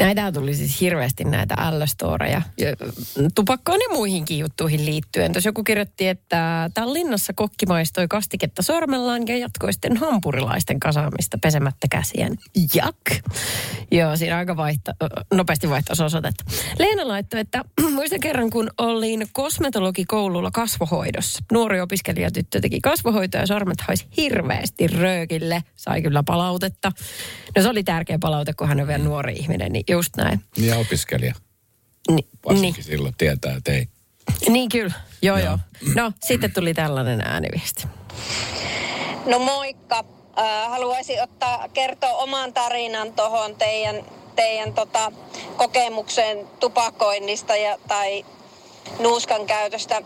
Näitä 0.00 0.32
tuli 0.32 0.54
siis 0.54 0.80
hirveästi 0.80 1.24
näitä 1.24 1.54
ällöstoreja 1.58 2.42
ja 2.58 2.66
tupakkaan 3.34 3.80
ja 3.80 3.96
muihinkin 3.96 4.38
juttuihin 4.38 4.86
liittyen. 4.86 5.32
Tuossa 5.32 5.48
joku 5.48 5.64
kirjoitti, 5.64 6.08
että 6.08 6.70
Tallinnassa 6.74 7.32
kokki 7.32 7.66
maistoi 7.66 8.08
kastiketta 8.08 8.62
sormellaan 8.62 9.28
ja 9.28 9.36
jatkoi 9.36 9.72
sitten 9.72 9.96
hampurilaisten 9.96 10.80
kasaamista 10.80 11.38
pesemättä 11.38 11.86
käsiään. 11.90 12.36
Jak! 12.74 12.96
Joo, 13.90 14.16
siinä 14.16 14.36
aika 14.36 14.56
vaihto, 14.56 14.92
nopeasti 15.34 15.70
vaihtoisi 15.70 16.02
osoitetta. 16.02 16.44
Leena 16.78 17.08
laittoi, 17.08 17.40
että 17.40 17.64
muistan 17.94 18.20
kerran, 18.20 18.50
kun 18.50 18.70
olin 18.78 19.26
kosmetologikoululla 19.32 20.50
kasvohoidossa. 20.50 21.44
Nuori 21.52 21.80
opiskelijatyttö 21.80 22.60
teki 22.60 22.80
kasvohoitoa 22.80 23.40
ja 23.40 23.46
sormet 23.46 23.80
haisi 23.80 24.06
hirveästi 24.16 24.86
röökille. 24.86 25.62
Sai 25.76 26.02
kyllä 26.02 26.22
palautetta. 26.22 26.92
No 27.56 27.62
se 27.62 27.68
oli 27.68 27.82
tärkeä 27.82 28.18
palaute, 28.20 28.52
kun 28.52 28.68
hän 28.68 28.80
on 28.80 28.86
vielä 28.86 29.04
nuori 29.04 29.32
ihminen, 29.32 29.72
niin 29.72 29.84
just 29.90 30.16
näin. 30.16 30.40
Ja 30.56 30.76
opiskelija 30.78 31.34
Ni, 32.10 32.22
varsinkin 32.46 32.72
niin, 32.74 32.84
silloin 32.84 33.14
tietää, 33.18 33.56
että 33.56 33.72
ei. 33.72 33.88
niin 34.48 34.68
kyllä, 34.68 34.94
joo 35.22 35.38
Joo. 35.38 35.46
joo. 35.46 35.58
No 35.94 36.12
sitten 36.24 36.52
tuli 36.52 36.74
tällainen 36.74 37.20
ääniviesti. 37.20 37.84
No 39.26 39.38
moikka. 39.38 40.04
Haluaisin 40.68 41.22
ottaa, 41.22 41.68
kertoa 41.68 42.12
oman 42.12 42.52
tarinan 42.52 43.12
tuohon 43.12 43.56
teidän, 43.56 43.96
teidän 44.36 44.72
tota, 44.72 45.12
kokemukseen 45.56 46.46
tupakoinnista 46.60 47.56
ja, 47.56 47.78
tai 47.88 48.24
nuuskan 48.98 49.46
käytöstä. 49.46 50.02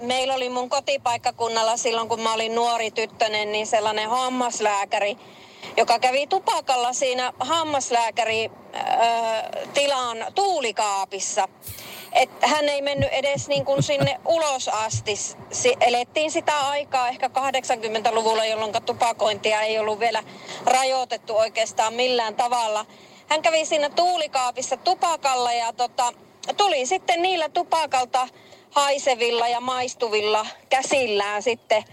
Meillä 0.00 0.34
oli 0.34 0.48
mun 0.48 0.68
kotipaikkakunnalla 0.68 1.76
silloin, 1.76 2.08
kun 2.08 2.20
mä 2.20 2.32
olin 2.32 2.54
nuori 2.54 2.90
tyttönen, 2.90 3.52
niin 3.52 3.66
sellainen 3.66 4.10
hammaslääkäri, 4.10 5.16
joka 5.76 5.98
kävi 5.98 6.26
tupakalla 6.26 6.92
siinä 6.92 7.32
hammaslääkäri 7.40 8.50
äh, 8.74 8.84
tilan 9.74 10.26
tuulikaapissa. 10.34 11.48
että 12.12 12.46
hän 12.46 12.68
ei 12.68 12.82
mennyt 12.82 13.08
edes 13.12 13.48
niin 13.48 13.64
kuin 13.64 13.82
sinne 13.82 14.20
ulos 14.24 14.68
asti. 14.68 15.16
Si- 15.52 15.76
elettiin 15.80 16.30
sitä 16.30 16.68
aikaa 16.68 17.08
ehkä 17.08 17.26
80-luvulla, 17.28 18.44
jolloin 18.44 18.72
tupakointia 18.86 19.60
ei 19.60 19.78
ollut 19.78 20.00
vielä 20.00 20.22
rajoitettu 20.66 21.36
oikeastaan 21.36 21.94
millään 21.94 22.34
tavalla. 22.34 22.86
Hän 23.28 23.42
kävi 23.42 23.64
siinä 23.64 23.90
tuulikaapissa 23.90 24.76
tupakalla 24.76 25.52
ja 25.52 25.72
tota, 25.72 26.12
tuli 26.56 26.86
sitten 26.86 27.22
niillä 27.22 27.48
tupakalta 27.48 28.28
haisevilla 28.70 29.48
ja 29.48 29.60
maistuvilla 29.60 30.46
käsillään 30.68 31.42
sitten 31.42 31.84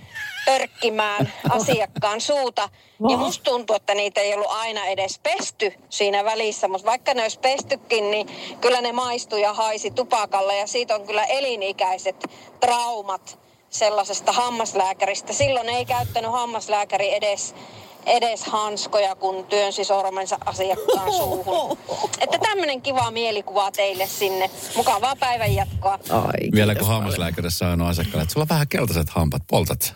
pörkkimään 0.47 1.33
asiakkaan 1.49 2.21
suuta. 2.21 2.69
Ja 3.09 3.17
musta 3.17 3.43
tuntuu, 3.43 3.75
että 3.75 3.93
niitä 3.93 4.21
ei 4.21 4.33
ollut 4.33 4.51
aina 4.51 4.85
edes 4.85 5.19
pesty 5.19 5.73
siinä 5.89 6.23
välissä, 6.23 6.67
mutta 6.67 6.87
vaikka 6.87 7.13
ne 7.13 7.21
olisi 7.21 7.39
pestykin, 7.39 8.11
niin 8.11 8.27
kyllä 8.61 8.81
ne 8.81 8.91
maistui 8.91 9.41
ja 9.41 9.53
haisi 9.53 9.91
tupakalle 9.91 10.57
ja 10.57 10.67
siitä 10.67 10.95
on 10.95 11.07
kyllä 11.07 11.23
elinikäiset 11.23 12.15
traumat 12.59 13.39
sellaisesta 13.69 14.31
hammaslääkäristä. 14.31 15.33
Silloin 15.33 15.69
ei 15.69 15.85
käyttänyt 15.85 16.31
hammaslääkäri 16.31 17.13
edes 17.13 17.55
edes 18.07 18.43
hanskoja, 18.43 19.15
kun 19.15 19.45
työnsi 19.45 19.83
sormensa 19.83 20.37
asiakkaan 20.45 21.13
suuhun. 21.13 21.77
Että 22.21 22.37
tämmöinen 22.37 22.81
kiva 22.81 23.11
mielikuva 23.11 23.71
teille 23.71 24.07
sinne. 24.07 24.49
Mukavaa 24.75 25.15
päivänjatkoa. 25.15 25.99
Ai, 26.09 26.51
Vielä 26.51 26.75
kun 26.75 26.87
hammaslääkäri 26.87 27.51
sanoo 27.51 27.87
asiakkaalle, 27.87 28.21
että 28.21 28.33
sulla 28.33 28.43
on 28.43 28.49
vähän 28.49 28.67
keltaiset 28.67 29.09
hampaat, 29.09 29.43
poltat? 29.49 29.95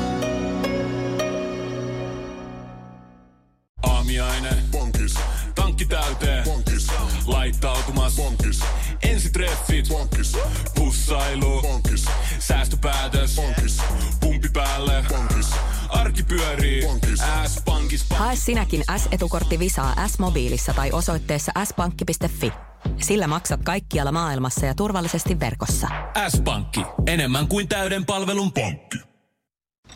Ensitreffit. 9.31 9.87
Bonkis. 9.87 10.37
Pussailu. 10.75 11.61
Bonkis. 11.61 12.05
Säästöpäätös. 12.39 13.35
Bonkis. 13.35 13.77
Pumpi 14.19 14.49
päälle. 14.53 15.05
Bonkis. 15.09 15.49
Arki 15.89 16.23
pyörii. 16.23 16.85
Bonkis. 16.85 17.19
S-pankis. 17.47 18.05
Hae 18.09 18.35
sinäkin 18.35 18.83
S-etukortti 18.97 19.59
Visaa 19.59 20.07
S-mobiilissa 20.07 20.73
tai 20.73 20.91
osoitteessa 20.91 21.51
s-pankki.fi. 21.63 22.53
Sillä 22.97 23.27
maksat 23.27 23.63
kaikkialla 23.63 24.11
maailmassa 24.11 24.65
ja 24.65 24.75
turvallisesti 24.75 25.39
verkossa. 25.39 25.87
S-pankki. 26.29 26.81
Enemmän 27.07 27.47
kuin 27.47 27.67
täyden 27.67 28.05
palvelun 28.05 28.51
pankki. 28.51 28.97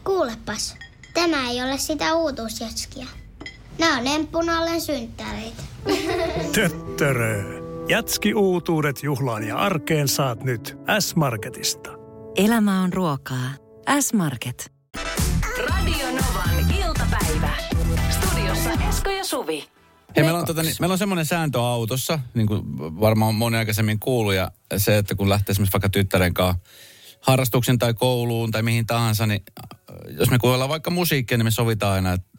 Kuulepas, 0.03 0.75
tämä 1.13 1.49
ei 1.49 1.61
ole 1.61 1.77
sitä 1.77 2.15
uutuusjatskia. 2.15 3.05
Nämä 3.79 3.97
on 3.97 4.07
emppunallen 4.07 4.81
synttäreitä. 4.81 5.63
Töttörö. 6.53 7.64
Jatski 7.87 8.33
uutuudet 8.33 9.03
juhlaan 9.03 9.43
ja 9.43 9.57
arkeen 9.57 10.07
saat 10.07 10.43
nyt 10.43 10.77
S-Marketista. 10.99 11.89
Elämä 12.35 12.81
on 12.81 12.93
ruokaa. 12.93 13.49
S-Market. 13.99 14.71
Radio 15.69 16.07
Novan 16.07 16.71
iltapäivä. 16.77 17.49
Studiossa 18.09 18.69
Esko 18.89 19.09
ja 19.09 19.23
Suvi. 19.23 19.67
Hei, 20.15 20.23
meillä 20.23 20.39
on, 20.39 20.45
tota, 20.45 20.63
niin, 20.63 20.75
meillä 20.79 20.93
on 20.93 20.97
semmoinen 20.97 21.25
sääntö 21.25 21.61
autossa, 21.61 22.19
niin 22.33 22.47
kuin 22.47 22.61
varmaan 22.77 23.35
moni 23.35 23.57
aikaisemmin 23.57 23.99
kuuluu, 23.99 24.31
ja 24.31 24.51
se, 24.77 24.97
että 24.97 25.15
kun 25.15 25.29
lähtee 25.29 25.51
esimerkiksi 25.51 25.73
vaikka 25.73 25.89
tyttären 25.89 26.33
kanssa 26.33 26.61
harrastuksen 27.21 27.79
tai 27.79 27.93
kouluun 27.93 28.51
tai 28.51 28.63
mihin 28.63 28.85
tahansa, 28.85 29.27
niin 29.27 29.41
äh, 29.59 30.15
jos 30.17 30.31
me 30.31 30.37
kuunnellaan 30.37 30.69
vaikka 30.69 30.91
musiikkia, 30.91 31.37
niin 31.37 31.45
me 31.45 31.51
sovitaan 31.51 31.93
aina, 31.93 32.13
että 32.13 32.34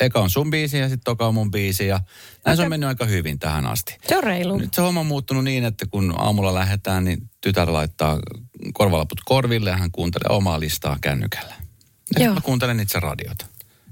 eka 0.00 0.20
on 0.20 0.30
sun 0.30 0.50
biisi 0.50 0.78
ja 0.78 0.88
sitten 0.88 1.04
toka 1.04 1.26
on 1.26 1.34
mun 1.34 1.50
biisi, 1.50 1.86
ja 1.86 2.00
näin 2.44 2.56
se 2.56 2.62
on 2.62 2.70
mennyt 2.70 2.88
aika 2.88 3.04
hyvin 3.04 3.38
tähän 3.38 3.66
asti. 3.66 3.96
Se 4.08 4.16
on 4.16 4.24
reilu. 4.24 4.58
Nyt 4.58 4.74
se 4.74 4.80
homma 4.80 5.00
on 5.00 5.06
muuttunut 5.06 5.44
niin, 5.44 5.64
että 5.64 5.86
kun 5.90 6.14
aamulla 6.18 6.54
lähdetään, 6.54 7.04
niin 7.04 7.30
tytär 7.40 7.72
laittaa 7.72 8.18
korvalaput 8.72 9.20
korville 9.24 9.70
ja 9.70 9.76
hän 9.76 9.90
kuuntelee 9.90 10.36
omaa 10.36 10.60
listaa 10.60 10.98
kännykällä. 11.00 11.54
Ja 12.18 12.24
Joo. 12.24 12.34
mä 12.34 12.40
kuuntelen 12.40 12.80
itse 12.80 13.00
radiota. 13.00 13.46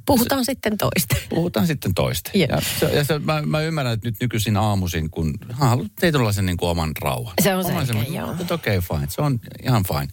Puhutaan 0.06 0.44
sitten 0.44 0.78
toista. 0.78 1.16
Puhutaan 1.28 1.66
sitten 1.66 1.94
toista. 1.94 2.30
Joo. 2.34 2.46
Ja, 2.50 2.60
se, 2.80 2.86
ja 2.86 3.04
se, 3.04 3.18
mä, 3.18 3.42
mä, 3.42 3.60
ymmärrän, 3.60 3.94
että 3.94 4.08
nyt 4.08 4.16
nykyisin 4.20 4.56
aamuisin, 4.56 5.10
kun 5.10 5.34
hän 5.52 5.68
haluaa 5.68 5.88
tietynlaisen 6.00 6.46
niin 6.46 6.56
kuin 6.56 6.70
oman 6.70 6.92
rauhan. 7.00 7.34
Se 7.42 7.54
on 7.54 7.64
selkeä, 7.64 8.20
joo. 8.20 8.30
Okei, 8.30 8.78
okay, 8.78 8.98
fine. 8.98 9.06
Se 9.10 9.22
on 9.22 9.40
ihan 9.62 9.82
fine. 9.88 10.08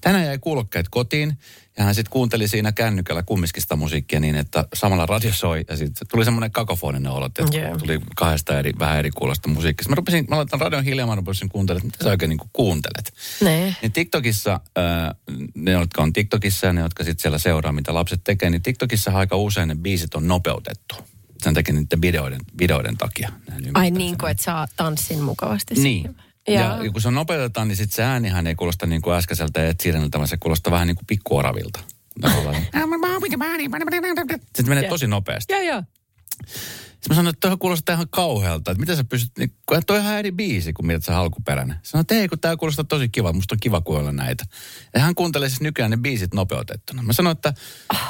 Tänään 0.00 0.24
jäi 0.24 0.38
kuulokkeet 0.38 0.86
kotiin 0.88 1.38
ja 1.78 1.84
hän 1.84 1.94
sitten 1.94 2.12
kuunteli 2.12 2.48
siinä 2.48 2.72
kännykällä 2.72 3.22
kummiskista 3.22 3.76
musiikkia 3.76 4.20
niin, 4.20 4.36
että 4.36 4.64
samalla 4.74 5.06
radio 5.06 5.32
soi 5.32 5.64
ja 5.68 5.76
sitten 5.76 6.08
tuli 6.08 6.24
semmoinen 6.24 6.50
kakofoninen 6.50 7.12
olo, 7.12 7.26
että 7.26 7.44
Joo. 7.52 7.78
tuli 7.78 8.00
kahdesta 8.16 8.58
eri, 8.58 8.72
vähän 8.78 8.98
eri 8.98 9.10
kuulosta 9.10 9.48
musiikkia. 9.48 9.88
Mä 9.88 9.94
rupesin, 9.94 10.26
mä 10.28 10.36
laitan 10.36 10.60
radion 10.60 10.84
hiljaa, 10.84 11.06
mä 11.06 11.14
rupesin 11.14 11.48
kuuntelemaan, 11.48 11.86
että 11.86 11.96
mitä 11.96 12.04
sä 12.04 12.10
oikein 12.10 12.28
niin 12.28 12.50
kuuntelet. 12.52 13.14
Ne. 13.40 13.76
Niin 13.82 13.92
TikTokissa, 13.92 14.60
äh, 14.78 15.14
ne 15.54 15.70
jotka 15.70 16.02
on 16.02 16.12
TikTokissa 16.12 16.66
ja 16.66 16.72
ne 16.72 16.80
jotka 16.80 17.04
sitten 17.04 17.22
siellä 17.22 17.38
seuraa, 17.38 17.72
mitä 17.72 17.94
lapset 17.94 18.20
tekee, 18.24 18.50
niin 18.50 18.62
TikTokissa 18.62 19.10
aika 19.10 19.36
usein 19.36 19.68
ne 19.68 19.74
biisit 19.74 20.14
on 20.14 20.28
nopeutettu. 20.28 20.94
Sen 21.42 21.54
takia 21.54 21.74
niiden 21.74 22.02
videoiden, 22.02 22.40
videoiden 22.58 22.96
takia. 22.96 23.32
Ai 23.74 23.90
niin 23.90 24.18
kuin, 24.18 24.30
että 24.30 24.42
saa 24.42 24.68
tanssin 24.76 25.22
mukavasti. 25.22 25.74
Niin. 25.74 26.02
siinä. 26.02 26.25
Ja, 26.48 26.84
Ja, 26.84 26.92
kun 26.92 27.00
se 27.00 27.10
nopeutetaan, 27.10 27.68
niin 27.68 27.76
sitten 27.76 27.96
se 27.96 28.02
äänihän 28.02 28.46
ei 28.46 28.54
kuulosta 28.54 28.86
niin 28.86 29.02
kuin 29.02 29.16
äskeiseltä 29.16 29.66
Ed 29.68 29.76
Sheeranilta, 29.82 30.18
vaan 30.18 30.28
se 30.28 30.36
kuulostaa 30.36 30.70
vähän 30.70 30.86
niin 30.86 30.96
kuin 30.96 31.06
pikkuoravilta. 31.06 31.80
Sitten 34.56 34.68
menee 34.68 34.88
tosi 34.88 35.06
nopeasti. 35.06 35.52
joo, 35.52 35.62
joo. 35.62 35.82
Sitten 36.46 37.08
mä 37.08 37.14
sanoin, 37.14 37.34
että 37.34 37.48
toi 37.48 37.56
kuulostaa 37.56 37.94
ihan 37.94 38.06
kauhealta. 38.10 38.70
Että 38.70 38.80
miten 38.80 38.96
sä 38.96 39.04
pystyt, 39.04 39.38
niin, 39.38 39.52
kun 39.66 39.82
toi 39.86 39.96
on 39.96 40.02
ihan 40.02 40.18
eri 40.18 40.32
biisi 40.32 40.72
kuin 40.72 40.86
mitä 40.86 41.00
se 41.00 41.12
alkuperäinen. 41.12 41.76
Sanoin, 41.82 42.02
että 42.02 42.14
ei, 42.14 42.28
kun 42.28 42.38
tää 42.38 42.56
kuulostaa 42.56 42.84
tosi 42.84 43.08
kiva, 43.08 43.32
musta 43.32 43.54
on 43.54 43.58
kiva 43.60 43.80
kuulla 43.80 44.12
näitä. 44.12 44.44
Ja 44.94 45.00
hän 45.00 45.14
kuuntelee 45.14 45.48
siis 45.48 45.60
nykyään 45.60 45.90
ne 45.90 45.96
biisit 45.96 46.34
nopeutettuna. 46.34 47.02
Mä 47.02 47.12
sanoin, 47.12 47.36
että 47.36 47.54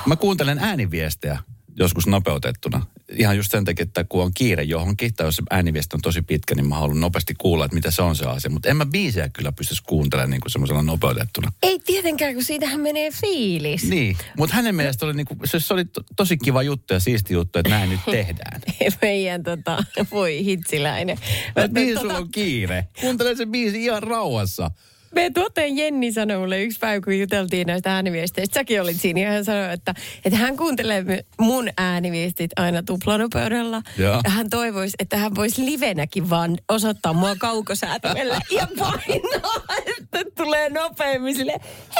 mä 0.07 0.16
kuuntelen 0.16 0.59
ääniviestejä 0.59 1.38
joskus 1.78 2.06
nopeutettuna. 2.06 2.87
Ihan 3.12 3.37
just 3.37 3.50
sen 3.50 3.64
takia, 3.64 3.83
että 3.83 4.04
kun 4.04 4.23
on 4.23 4.35
kiire 4.35 4.62
johonkin, 4.62 5.14
tai 5.14 5.26
jos 5.26 5.37
se 5.37 5.42
ääniviesti 5.50 5.97
on 5.97 6.00
tosi 6.02 6.23
pitkä, 6.23 6.54
niin 6.54 6.68
mä 6.68 6.75
haluan 6.75 7.00
nopeasti 7.00 7.35
kuulla, 7.38 7.64
että 7.64 7.75
mitä 7.75 7.90
se 7.90 8.02
on 8.02 8.16
se 8.16 8.26
asia. 8.26 8.50
Mutta 8.50 8.68
en 8.68 8.76
mä 8.76 8.87
biisejä 8.87 9.28
kyllä 9.28 9.52
pystyisi 9.52 9.83
kuuntelemaan 9.83 10.30
niin 10.30 10.40
kuin 10.40 10.52
semmoisella 10.52 10.83
nopeutettuna. 10.83 11.52
Ei 11.62 11.78
tietenkään, 11.78 12.35
kun 12.35 12.45
siitähän 12.45 12.80
menee 12.80 13.11
fiilis. 13.11 13.83
Niin, 13.83 14.16
mutta 14.37 14.56
hänen 14.56 14.75
mielestä 14.75 15.06
oli, 15.06 15.14
niinku, 15.14 15.37
se, 15.45 15.61
se 15.61 15.75
oli 15.75 15.85
to, 15.85 16.00
tosi 16.16 16.37
kiva 16.37 16.62
juttu 16.62 16.95
ja 16.95 17.00
siisti 17.00 17.35
juttu, 17.35 17.59
että 17.59 17.71
näin 17.71 17.90
nyt 17.90 18.00
tehdään. 18.11 18.61
Meidän 19.02 19.42
tota, 19.42 19.85
voi 20.11 20.45
hitsiläinen. 20.45 21.18
Että 21.49 21.80
mihin 21.80 22.00
sulla 22.00 22.16
on 22.16 22.30
kiire? 22.30 22.88
Kuuntele 23.00 23.37
se 23.37 23.47
biisi 23.47 23.85
ihan 23.85 24.02
rauhassa. 24.02 24.71
Me 25.16 25.30
tuotteen 25.30 25.76
Jenni 25.76 26.12
sanoi 26.12 26.38
mulle 26.38 26.62
yksi 26.62 26.78
päivä, 26.78 27.00
kun 27.00 27.18
juteltiin 27.18 27.66
näistä 27.66 27.94
ääniviesteistä. 27.94 28.54
Säkin 28.54 28.82
olit 28.82 29.00
siinä 29.00 29.20
ja 29.20 29.30
hän 29.30 29.44
sanoi, 29.44 29.73
että, 29.73 29.94
että 30.25 30.38
hän 30.38 30.56
kuuntelee 30.56 31.04
mun 31.40 31.68
ääniviestit 31.78 32.50
aina 32.56 32.82
tuplanopeudella. 32.82 33.82
Joo. 33.99 34.20
Ja 34.25 34.30
hän 34.30 34.50
toivoisi, 34.50 34.96
että 34.99 35.16
hän 35.16 35.35
voisi 35.35 35.64
livenäkin 35.64 36.30
vaan 36.30 36.58
osoittaa 36.68 37.12
mua 37.12 37.37
kaukosäätimellä 37.37 38.40
ja 38.58 38.68
painaa, 38.78 39.62
että 39.99 40.25
tulee 40.37 40.70
nopeammin 40.70 41.37
sille. 41.37 41.54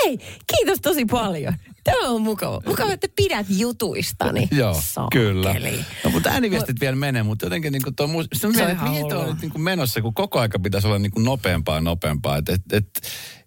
Hei, 0.05 0.19
kiitos 0.47 0.79
tosi 0.83 1.05
paljon. 1.05 1.55
Tämä 1.87 2.09
on 2.09 2.23
mukava. 2.23 2.61
Mukava, 2.67 2.93
että 2.93 3.07
pidät 3.17 3.47
jutuistani. 3.49 4.49
Joo, 4.51 4.81
Saakeli. 4.83 5.25
kyllä. 5.25 5.55
No, 6.05 6.11
mutta 6.11 6.31
ääniviestit 6.31 6.81
vielä 6.81 6.97
menee, 6.97 7.23
mutta 7.23 7.47
jotenkin 7.47 7.73
niin 7.73 7.83
kuin 7.83 7.97
tuo 7.97 8.07
mihin 8.07 8.29
tuo 8.41 8.89
on 8.89 9.03
hullua. 9.03 9.27
nyt 9.27 9.43
niin 9.43 9.51
kuin 9.51 9.63
menossa, 9.63 10.03
kun 10.03 10.15
koko 10.15 10.41
aika 10.41 10.59
pitäisi 10.59 10.87
olla 10.87 10.99
niin 10.99 11.13
kuin 11.13 11.25
nopeampaa 11.25 11.75
ja 11.75 11.81
nopeampaa. 11.81 12.37
Et, 12.37 12.49
et, 12.49 12.63
et 12.73 13.03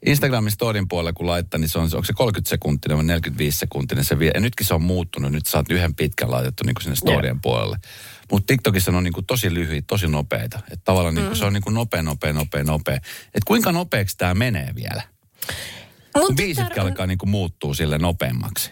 Instagramin 0.05 0.51
storin 0.51 0.87
puolella 0.87 1.13
kun 1.13 1.27
laittaa, 1.27 1.59
niin 1.59 1.69
se 1.69 1.79
on, 1.79 1.83
onko 1.83 2.03
se 2.03 2.13
30 2.13 2.49
sekuntinen 2.49 2.97
vai 2.97 3.05
45 3.05 3.57
sekuntinen 3.57 4.05
se 4.05 4.19
vie. 4.19 4.31
Ja 4.33 4.39
nytkin 4.39 4.67
se 4.67 4.73
on 4.73 4.81
muuttunut, 4.81 5.31
nyt 5.31 5.45
sä 5.45 5.57
oot 5.57 5.71
yhden 5.71 5.95
pitkän 5.95 6.31
laitettu 6.31 6.63
niin 6.63 6.75
kuin 6.75 6.83
sinne 6.83 6.95
storien 6.95 7.41
puolelle. 7.41 7.77
Mutta 8.31 8.47
TikTokissa 8.47 8.91
ne 8.91 8.97
on 8.97 9.03
niin 9.03 9.13
kuin 9.13 9.25
tosi 9.25 9.53
lyhyitä, 9.53 9.85
tosi 9.87 10.07
nopeita. 10.07 10.59
Että 10.59 10.83
tavallaan 10.83 11.15
niin 11.15 11.25
kuin 11.25 11.37
se 11.37 11.45
on 11.45 11.53
niin 11.53 11.63
kuin 11.63 11.73
nopea, 11.73 12.03
nopea, 12.03 12.33
nopea, 12.33 12.63
nopea. 12.63 12.95
Että 12.95 13.45
kuinka 13.47 13.71
nopeaksi 13.71 14.17
tämä 14.17 14.33
menee 14.33 14.73
vielä? 14.75 15.01
Mun 16.19 16.35
biisitkin 16.35 16.69
tytär 16.69 16.85
alkaa 16.87 17.05
niin 17.07 17.17
kuin 17.17 17.29
muuttuu 17.29 17.73
sille 17.73 17.97
nopeammaksi. 17.97 18.71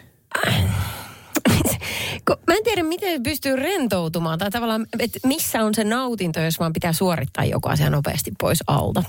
Mä 2.48 2.54
en 2.56 2.64
tiedä, 2.64 2.84
miten 2.84 3.24
pystyy 3.24 3.56
rentoutumaan 3.56 4.40
tai 4.40 4.52
tavallaan, 4.52 4.88
että 5.00 5.20
missä 5.28 5.64
on 5.64 5.76
se 5.76 5.84
nautinto, 5.84 6.40
jos 6.40 6.60
vaan 6.60 6.74
pitää 6.74 6.94
suorittaa 6.94 7.46
joku 7.46 7.70
asia 7.70 7.90
nopeasti 7.90 8.32
pois 8.40 8.64
alta. 8.68 9.04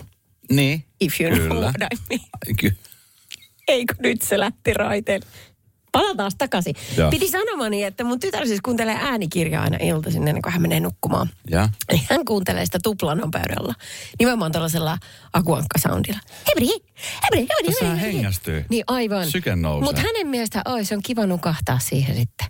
Niin, 0.51 0.85
If 1.01 1.21
you 1.21 1.31
know 1.31 1.49
kyllä. 1.49 1.61
what 1.61 1.75
I 1.95 1.97
mean. 2.11 2.57
Ky- 2.61 2.77
Eikö 3.69 3.95
nyt 3.99 4.23
se 4.23 4.39
lähti 4.39 4.75
raiteille? 4.75 5.27
Palataan 5.99 6.33
takaisin. 6.39 6.75
Joo. 6.97 7.11
Piti 7.11 7.29
sanomani, 7.29 7.85
että 7.85 8.05
mun 8.05 8.21
tytär 8.21 8.47
siis 8.47 8.61
kuuntelee 8.61 8.95
äänikirjaa 9.01 9.63
aina 9.65 9.77
iltaisin 9.81 10.29
ennen 10.29 10.43
kuin 10.43 10.53
hän 10.53 10.63
menee 10.63 10.81
nukkumaan. 10.81 11.29
ja. 11.51 11.69
Eli 11.89 12.01
hän 12.11 12.25
kuuntelee 12.25 12.65
sitä 12.65 12.79
tuplanopeudella. 12.83 13.75
Nimenomaan 14.19 14.53
tällaisella 14.53 14.99
akuankkasoundilla. 15.33 16.19
Hebri, 16.49 16.67
hebri, 17.25 17.41
hebri, 17.41 17.67
Tässä 17.67 17.85
hän 17.87 17.97
hebri. 17.99 18.15
hengästyy. 18.15 18.65
Niin 18.71 18.85
aivan. 18.87 19.31
Syke 19.31 19.57
nousee. 19.57 19.85
Mutta 19.85 20.01
hänen 20.01 20.27
mielestä 20.27 20.63
oi, 20.65 20.85
se 20.85 20.95
on 20.95 21.03
kiva 21.03 21.27
nukahtaa 21.27 21.79
siihen 21.79 22.17
sitten. 22.17 22.47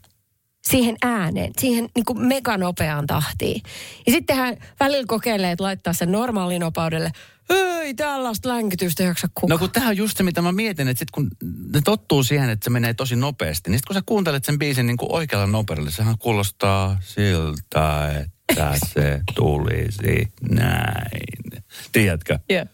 Siihen 0.70 0.96
ääneen, 1.02 1.52
siihen 1.58 1.88
niin 1.94 2.04
kuin 2.04 2.26
meganopeaan 2.26 3.06
tahtiin. 3.06 3.62
Ja 4.06 4.12
sitten 4.12 4.36
hän 4.36 4.56
välillä 4.80 5.04
kokeilee, 5.06 5.52
että 5.52 5.64
laittaa 5.64 5.92
sen 5.92 6.12
normaalinopeudelle. 6.12 7.10
Ei 7.50 7.94
tällaista 7.94 8.48
länkytystä 8.48 9.02
jaksa 9.02 9.28
kukaan. 9.34 9.50
No 9.50 9.58
kun 9.58 9.70
tämähän 9.70 9.90
on 9.90 9.96
just 9.96 10.16
se, 10.16 10.22
mitä 10.22 10.42
mä 10.42 10.52
mietin, 10.52 10.88
että 10.88 10.98
sit 10.98 11.10
kun 11.10 11.30
ne 11.74 11.80
tottuu 11.84 12.22
siihen, 12.22 12.50
että 12.50 12.64
se 12.64 12.70
menee 12.70 12.94
tosi 12.94 13.16
nopeasti, 13.16 13.70
niin 13.70 13.78
sit 13.78 13.84
kun 13.84 13.94
sä 13.94 14.02
kuuntelet 14.06 14.44
sen 14.44 14.58
biisin 14.58 14.86
niin 14.86 14.96
kuin 14.96 15.12
oikealla 15.12 15.46
nopeudella, 15.46 15.90
sehän 15.90 16.18
kuulostaa 16.18 16.98
siltä, 17.00 18.08
että 18.20 18.74
se 18.94 19.20
tulisi 19.34 20.32
näin. 20.50 21.62
Tiedätkö? 21.92 22.38
Joo. 22.50 22.64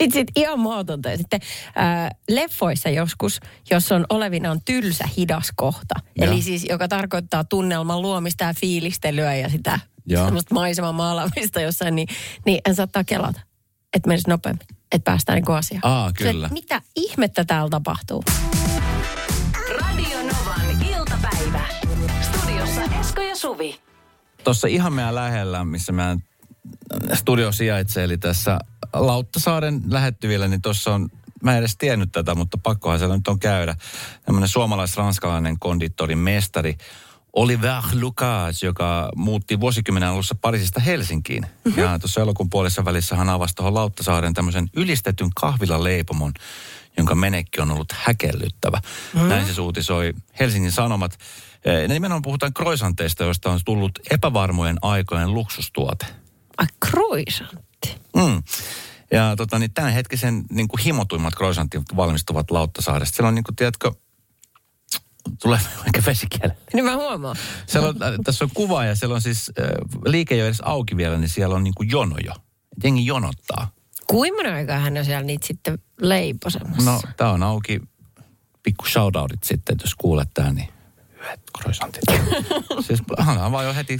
Itse 0.00 0.24
ihan 0.36 0.60
mahdotonta. 0.60 1.08
Ja 1.10 1.16
sitten 1.16 1.40
äh, 1.78 2.10
leffoissa 2.28 2.88
joskus, 2.88 3.40
jos 3.70 3.92
on 3.92 4.06
olevinaan 4.08 4.60
tylsä 4.64 5.08
hidas 5.16 5.52
kohta, 5.56 5.94
Joo. 6.16 6.32
eli 6.32 6.42
siis 6.42 6.64
joka 6.64 6.88
tarkoittaa 6.88 7.44
tunnelman 7.44 8.02
luomista 8.02 8.44
ja 8.44 8.54
fiilistelyä 8.54 9.34
ja 9.34 9.48
sitä 9.48 9.80
Joo. 10.06 10.24
semmoista 10.24 10.54
maiseman 10.54 10.94
maalaamista 10.94 11.60
jossain, 11.60 11.94
niin, 11.96 12.08
niin 12.46 12.60
en 12.68 12.74
saattaa 12.74 13.04
kelata, 13.04 13.40
että 13.96 14.08
menisi 14.08 14.30
nopeammin, 14.30 14.66
että 14.92 15.10
päästään 15.10 15.42
niin 15.42 15.56
asiaan. 15.56 15.80
Aa, 15.84 16.08
Se, 16.08 16.14
kyllä. 16.24 16.46
että 16.46 16.54
mitä 16.54 16.82
ihmettä 16.96 17.44
täällä 17.44 17.70
tapahtuu? 17.70 18.24
Radio 19.80 20.18
Novan 20.18 20.82
iltapäivä. 20.96 21.60
Studiossa 22.22 22.80
Esko 23.00 23.20
ja 23.20 23.36
Suvi. 23.36 23.80
Tuossa 24.44 24.66
ihan 24.68 24.92
meidän 24.92 25.14
lähellä, 25.14 25.64
missä 25.64 25.92
meidän 25.92 26.22
studio 27.14 27.52
sijaitsee, 27.52 28.04
eli 28.04 28.18
tässä 28.18 28.58
Lauttasaaren 28.92 29.82
lähettyvillä, 29.88 30.48
niin 30.48 30.62
tuossa 30.62 30.94
on, 30.94 31.08
mä 31.42 31.52
en 31.52 31.58
edes 31.58 31.76
tiennyt 31.76 32.12
tätä, 32.12 32.34
mutta 32.34 32.58
pakkohan 32.58 32.98
siellä 32.98 33.16
nyt 33.16 33.28
on 33.28 33.38
käydä, 33.38 33.76
tämmöinen 34.24 34.48
suomalais-ranskalainen 34.48 35.58
konditorin 35.58 36.18
mestari, 36.18 36.76
Oliver 37.32 37.82
Lucas, 38.00 38.62
joka 38.62 39.10
muutti 39.16 39.60
vuosikymmenen 39.60 40.08
alussa 40.08 40.34
Pariisista 40.34 40.80
Helsinkiin. 40.80 41.46
Mm-hmm. 41.64 41.82
Ja 41.82 41.98
tuossa 41.98 42.20
elokuun 42.20 42.50
puolessa 42.50 42.84
välissä 42.84 43.16
hän 43.16 43.28
avasi 43.28 43.54
tuohon 43.54 43.74
Lauttasaaren 43.74 44.34
tämmöisen 44.34 44.70
ylistetyn 44.76 45.30
kahvilaleipomon, 45.40 46.32
jonka 46.96 47.14
menekki 47.14 47.60
on 47.60 47.70
ollut 47.70 47.92
häkellyttävä. 47.92 48.80
Mm-hmm. 49.14 49.28
Näin 49.28 49.44
siis 49.44 49.58
uutisoi 49.58 50.14
Helsingin 50.40 50.72
Sanomat. 50.72 51.18
Eh, 51.64 51.88
Nimenomaan 51.88 52.22
puhutaan 52.22 52.54
kroisanteista, 52.54 53.24
joista 53.24 53.50
on 53.50 53.60
tullut 53.64 53.98
epävarmojen 54.10 54.76
aikojen 54.82 55.34
luksustuote. 55.34 56.06
Ai 56.56 56.66
croissantti. 56.86 58.00
Mm. 58.16 58.42
Ja 59.12 59.36
tota, 59.36 59.58
niin 59.58 59.74
tämänhetkisen 59.74 60.44
niin 60.50 60.68
kuin 60.68 60.80
himotuimmat 60.80 61.34
croissantit 61.34 61.82
valmistuvat 61.96 62.50
Lauttasaaresta. 62.50 63.16
Siellä 63.16 63.28
on, 63.28 63.34
niin 63.34 63.44
kuin, 63.44 63.56
tiedätkö, 63.56 63.92
tulee 65.42 65.58
ehkä 65.86 66.02
vesikielellä. 66.06 66.54
Niin 66.72 66.84
mä 66.84 66.96
huomaan. 66.96 67.36
Siellä 67.66 67.88
on, 67.88 68.02
äh, 68.02 68.12
tässä 68.24 68.44
on 68.44 68.50
kuva 68.54 68.84
ja 68.84 68.94
siellä 68.94 69.14
on 69.14 69.20
siis, 69.20 69.52
äh, 69.60 69.66
liike 70.04 70.34
ei 70.34 70.40
ole 70.40 70.48
edes 70.48 70.60
auki 70.60 70.96
vielä, 70.96 71.18
niin 71.18 71.28
siellä 71.28 71.56
on 71.56 71.64
niin 71.64 71.74
kuin 71.74 71.90
jono 71.90 72.16
jo. 72.24 72.32
Jengi 72.84 73.06
jonottaa. 73.06 73.70
Kuinka 74.06 74.54
aikaa 74.54 74.78
hän 74.78 74.96
on 74.96 75.04
siellä 75.04 75.22
niitä 75.22 75.46
sitten 75.46 75.78
leiposemassa? 76.00 76.90
No, 76.90 77.00
tää 77.16 77.30
on 77.30 77.42
auki. 77.42 77.80
Pikku 78.62 78.86
shoutoutit 78.86 79.44
sitten, 79.44 79.76
jos 79.80 79.94
kuulet 79.94 80.28
tää, 80.34 80.52
niin 80.52 80.68
yhdet 81.20 81.40
croissantit. 81.58 82.02
siis 82.86 83.02
hän 83.18 83.38
avaa 83.38 83.62
jo 83.62 83.74
heti 83.74 83.96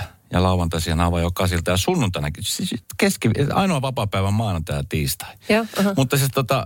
7.30 0.00 0.04
ja 0.34 0.42
lauantaisin 0.42 1.00
avaa 1.00 1.20
jo 1.20 1.30
kasilta 1.30 1.70
ja 1.70 1.76
sunnuntainakin. 1.76 2.44
Siis 2.44 2.74
keski, 2.96 3.30
ainoa 3.54 3.82
vapaa-päivä 3.82 4.28
on 4.28 4.34
maanantai 4.34 4.76
ja 4.76 4.84
tiistai. 4.88 5.34
Joo, 5.48 5.66
aha. 5.80 5.92
Mutta 5.96 6.16
siis 6.16 6.30
tota, 6.34 6.64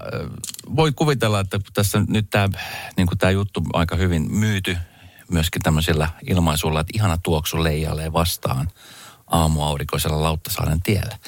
voi 0.77 0.93
kuvitella, 0.93 1.41
että 1.41 1.61
tässä 1.75 2.03
nyt 2.09 2.27
tämä 2.31 2.49
niin 2.97 3.09
tää 3.19 3.31
juttu 3.31 3.63
aika 3.73 3.97
hyvin 3.97 4.33
myyty 4.33 4.77
myöskin 5.31 5.63
tämmöisillä 5.63 6.09
ilmaisuilla, 6.31 6.81
että 6.81 6.93
ihana 6.95 7.19
tuoksu 7.19 7.65
leijailee 7.65 8.13
vastaan 8.13 8.71
aamuaurinkoisella 9.27 10.23
Lauttasaaren 10.23 10.83
tiellä. 10.83 11.19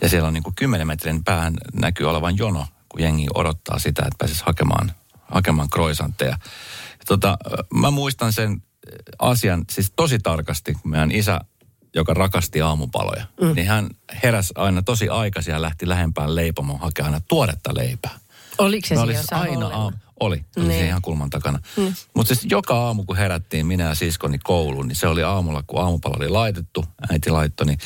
Ja 0.00 0.08
siellä 0.08 0.28
on 0.28 0.34
niin 0.34 0.42
kuin 0.42 0.54
10 0.54 0.86
metrin 0.86 1.24
päähän 1.24 1.54
näkyy 1.72 2.10
olevan 2.10 2.38
jono, 2.38 2.66
kun 2.88 3.02
jengi 3.02 3.26
odottaa 3.34 3.78
sitä, 3.78 4.02
että 4.02 4.18
pääsisi 4.18 4.42
hakemaan, 4.46 4.92
hakemaan 5.22 5.70
kroisantteja. 5.70 6.30
Ja 6.30 7.04
Tota, 7.06 7.38
mä 7.74 7.90
muistan 7.90 8.32
sen 8.32 8.62
asian 9.18 9.64
siis 9.70 9.92
tosi 9.96 10.18
tarkasti, 10.18 10.74
kun 10.74 10.90
meidän 10.90 11.10
isä, 11.10 11.40
joka 11.94 12.14
rakasti 12.14 12.60
aamupaloja, 12.60 13.26
mm. 13.40 13.52
niin 13.54 13.66
hän 13.66 13.88
heräsi 14.22 14.52
aina 14.56 14.82
tosi 14.82 15.08
aikaisin 15.08 15.52
ja 15.52 15.62
lähti 15.62 15.88
lähempään 15.88 16.34
leipomoon 16.34 16.80
hakemaan 16.80 17.14
aina 17.14 17.24
tuoretta 17.28 17.74
leipää. 17.74 18.18
Oliko 18.58 18.86
se 18.88 18.94
siinä 18.96 19.22
aina 19.30 19.66
aamu, 19.66 19.96
oli, 20.20 20.44
oli 20.56 20.68
Niin. 20.68 20.86
ihan 20.86 21.02
kulman 21.02 21.30
takana. 21.30 21.58
Mm. 21.76 21.94
Mutta 22.14 22.34
siis 22.34 22.46
joka 22.50 22.74
aamu, 22.86 23.04
kun 23.04 23.16
herättiin 23.16 23.66
minä 23.66 23.84
ja 23.84 23.94
siskoni 23.94 24.38
kouluun, 24.38 24.88
niin 24.88 24.96
se 24.96 25.06
oli 25.06 25.22
aamulla, 25.22 25.64
kun 25.66 25.80
aamupala 25.80 26.16
oli 26.18 26.28
laitettu, 26.28 26.84
äiti 27.10 27.30
laittoi, 27.30 27.66
niin 27.66 27.78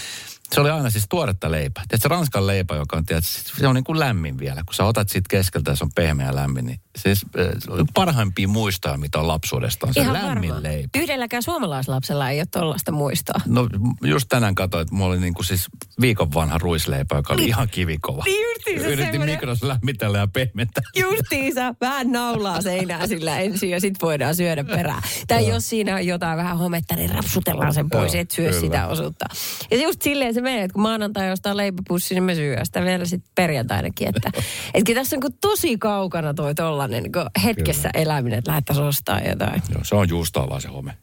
se 0.54 0.60
oli 0.60 0.70
aina 0.70 0.90
siis 0.90 1.04
tuoretta 1.08 1.50
leipää. 1.50 1.84
Tiedätkö, 1.88 2.08
ranskan 2.08 2.46
leipä, 2.46 2.74
joka 2.76 2.96
on, 2.96 3.06
tiedätkö, 3.06 3.28
se 3.58 3.66
on 3.66 3.74
niin 3.74 3.84
kuin 3.84 3.98
lämmin 3.98 4.38
vielä. 4.38 4.62
Kun 4.66 4.74
sä 4.74 4.84
otat 4.84 5.08
siitä 5.08 5.26
keskeltä 5.30 5.70
ja 5.70 5.76
se 5.76 5.84
on 5.84 5.90
pehmeä 5.94 6.26
ja 6.26 6.34
lämmin, 6.34 6.66
niin 6.66 6.80
siis 6.98 7.26
äh, 7.38 7.46
parhaimpia 7.94 8.48
muistoja, 8.48 8.96
mitä 8.96 9.18
on 9.18 9.28
lapsuudesta, 9.28 9.86
on 9.86 9.94
se 9.94 10.00
Ihan 10.00 10.12
lämmin 10.14 10.34
varmaan. 10.50 10.62
leipä. 10.62 10.98
Yhdelläkään 10.98 11.42
suomalaislapsella 11.42 12.30
ei 12.30 12.40
ole 12.40 12.46
tollaista 12.50 12.92
muistoa. 12.92 13.40
No 13.46 13.68
just 14.04 14.28
tänään 14.28 14.54
katsoin, 14.54 14.82
että 14.82 14.94
mulla 14.94 15.10
oli 15.10 15.20
niin 15.20 15.34
kuin 15.34 15.46
siis 15.46 15.66
viikon 16.00 16.34
vanha 16.34 16.58
ruisleipä, 16.58 17.16
joka 17.16 17.34
oli 17.34 17.44
ihan 17.44 17.68
kivikova. 17.68 18.22
Niin 18.24 18.48
justiinsa 18.48 18.86
Yritin 18.86 19.04
semmoinen- 19.12 19.34
mikrossa 19.34 19.68
lämmitellä 19.68 20.18
ja 20.18 20.26
pehmentää. 20.32 20.82
Justiinsa, 20.96 21.74
vähän 21.80 22.12
naulaa 22.12 22.62
seinää 22.62 23.06
sillä 23.06 23.38
ensin 23.38 23.70
ja 23.70 23.80
sitten 23.80 24.06
voidaan 24.06 24.36
syödä 24.36 24.64
perään. 24.64 25.02
Tai 25.28 25.48
jos 25.48 25.68
siinä 25.68 25.94
on 25.94 26.06
jotain 26.06 26.36
vähän 26.38 26.58
hometta, 26.58 26.96
niin 26.96 27.10
rapsutellaan 27.10 27.74
sen 27.74 27.90
pois, 27.90 28.14
et 28.14 28.30
syö 28.30 28.48
kyllä. 28.48 28.60
sitä 28.60 28.86
osuutta. 28.86 29.24
Ja 29.70 29.76
just 29.82 30.02
silleen 30.02 30.34
se 30.34 30.41
menee, 30.42 30.64
että 30.64 30.72
kun 30.72 30.82
maanantai 30.82 31.32
ostaa 31.32 31.56
leipäpussi, 31.56 32.14
niin 32.14 32.24
me 32.24 32.34
syö 32.34 32.64
sitä 32.64 32.82
vielä 32.82 33.04
sitten 33.04 33.32
perjantainakin. 33.34 34.08
Että, 34.08 34.30
et 34.74 34.84
kyllä 34.84 35.00
tässä 35.00 35.16
on 35.16 35.20
kuin 35.20 35.36
tosi 35.40 35.78
kaukana 35.78 36.34
toi 36.34 36.54
tollanen 36.54 37.02
niin 37.02 37.12
hetkessä 37.44 37.90
eläminen, 37.94 38.38
että 38.38 38.50
lähdettäisiin 38.50 38.86
ostaa 38.86 39.20
jotain. 39.20 39.62
Joo, 39.74 39.84
se 39.84 39.94
on 39.94 40.08
juustoa 40.08 40.48
vaan 40.48 40.60
se 40.60 40.68
home. 40.68 40.96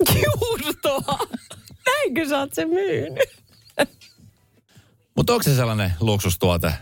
Juustoa! 0.24 1.18
Näinkö 1.86 2.28
sä 2.28 2.38
oot 2.38 2.54
sen 2.54 2.68
myynyt? 2.68 3.40
Mutta 5.16 5.32
onko 5.32 5.42
se 5.42 5.56
sellainen 5.56 5.92
luksustuote? 6.00 6.72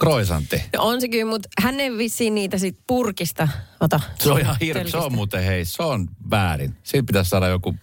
Kroisantti. 0.00 0.62
No 0.76 0.82
on 0.82 1.00
se 1.00 1.08
kyllä, 1.08 1.30
mutta 1.30 1.48
hän 1.62 1.80
ei 1.80 1.98
vissiin 1.98 2.34
niitä 2.34 2.58
sit 2.58 2.78
purkista 2.86 3.48
ota. 3.80 4.00
Se 4.18 4.32
on 4.32 4.40
ihan 4.40 4.56
hirveä. 4.60 4.84
Se 4.84 4.96
on 4.96 5.14
muuten, 5.14 5.44
hei, 5.44 5.64
se 5.64 5.82
on 5.82 6.08
väärin. 6.30 6.76
Siitä 6.82 7.06
pitäisi 7.06 7.30
saada 7.30 7.48
joku 7.48 7.74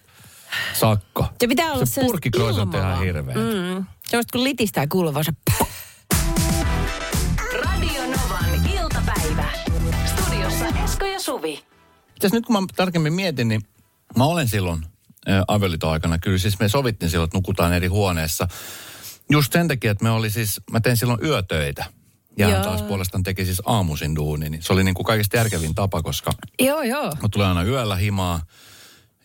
sakko. 0.72 1.26
Se 1.40 1.46
pitää 1.48 1.72
olla 1.72 1.86
se 1.86 2.00
kroisantti 2.32 2.76
on 2.76 2.82
ihan 2.82 3.00
hirveä. 3.04 3.34
Mm. 3.34 3.86
Semmoista 4.08 4.32
kun 4.32 4.44
litistää 4.44 4.86
kuuluvaa 4.86 5.22
se... 5.22 5.32
Radio 7.64 8.02
Novan 8.02 8.70
iltapäivä. 8.72 9.44
Studiossa 10.06 10.66
Esko 10.84 11.04
ja 11.04 11.20
Suvi. 11.20 11.64
Itse 12.16 12.28
nyt 12.32 12.46
kun 12.46 12.52
mä 12.62 12.66
tarkemmin 12.76 13.12
mietin, 13.12 13.48
niin 13.48 13.62
mä 14.16 14.24
olen 14.24 14.48
silloin 14.48 14.86
avioliiton 15.48 15.92
aikana, 15.92 16.18
kyllä 16.18 16.38
siis 16.38 16.58
me 16.58 16.68
sovittiin 16.68 17.10
silloin, 17.10 17.28
että 17.28 17.38
nukutaan 17.38 17.72
eri 17.72 17.86
huoneessa. 17.86 18.48
Just 19.30 19.52
sen 19.52 19.68
takia, 19.68 19.90
että 19.90 20.04
me 20.04 20.10
oli 20.10 20.30
siis, 20.30 20.60
mä 20.70 20.80
tein 20.80 20.96
silloin 20.96 21.24
yötöitä. 21.24 21.84
Ja 22.38 22.46
hän 22.46 22.54
Joo. 22.54 22.64
taas 22.64 22.82
puolestaan 22.82 23.22
teki 23.22 23.44
siis 23.44 23.62
aamuisin 23.64 24.16
duuni, 24.16 24.50
niin 24.50 24.62
se 24.62 24.72
oli 24.72 24.84
niin 24.84 24.94
kuin 24.94 25.06
kaikista 25.06 25.36
järkevin 25.36 25.74
tapa, 25.74 26.02
koska 26.02 26.32
Joo, 26.60 26.82
joo. 26.82 27.12
mä 27.22 27.28
tulee 27.30 27.46
aina 27.48 27.62
yöllä 27.62 27.96
himaa. 27.96 28.40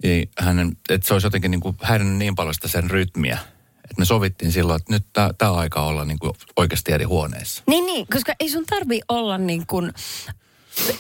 Ei, 0.04 0.30
hänen, 0.40 0.78
että 0.90 1.08
se 1.08 1.14
olisi 1.14 1.28
jotenkin 1.28 1.52
niin 1.52 1.62
kuin 1.62 1.76
häirinnyt 1.82 2.18
niin 2.18 2.36
paljon 2.36 2.54
sitä 2.54 2.68
sen 2.68 2.90
rytmiä. 2.90 3.38
Että 3.76 3.96
me 3.98 4.06
sovittiin 4.06 4.52
silloin, 4.52 4.82
että 4.82 4.94
nyt 4.94 5.06
tämä 5.38 5.52
aika 5.54 5.82
olla 5.82 6.06
niin 6.06 6.20
kuin 6.20 6.34
oikeasti 6.58 6.92
eri 6.92 7.06
huoneessa. 7.06 7.64
Niin, 7.68 7.86
niin, 7.86 8.08
koska 8.14 8.34
ei 8.40 8.50
sun 8.50 8.66
tarvi 8.66 9.02
olla 9.08 9.38
niin 9.38 9.68
kuin... 9.68 9.94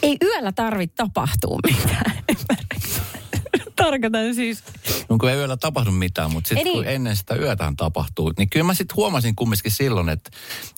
Ei 0.01 0.17
yöllä 0.21 0.51
tarvi 0.51 0.87
tapahtua 0.87 1.59
mitään. 1.63 2.23
Tarkoitan 3.75 4.35
siis... 4.35 4.63
No 5.09 5.17
kun 5.17 5.29
ei 5.29 5.35
yöllä 5.35 5.57
tapahdu 5.57 5.91
mitään, 5.91 6.31
mutta 6.31 6.47
sitten 6.47 6.73
kun 6.73 6.81
niin. 6.81 6.95
ennen 6.95 7.15
sitä 7.15 7.35
yötähän 7.35 7.75
tapahtuu, 7.75 8.33
niin 8.37 8.49
kyllä 8.49 8.65
mä 8.65 8.73
sitten 8.73 8.95
huomasin 8.95 9.35
kumminkin 9.35 9.71
silloin, 9.71 10.09
että, 10.09 10.29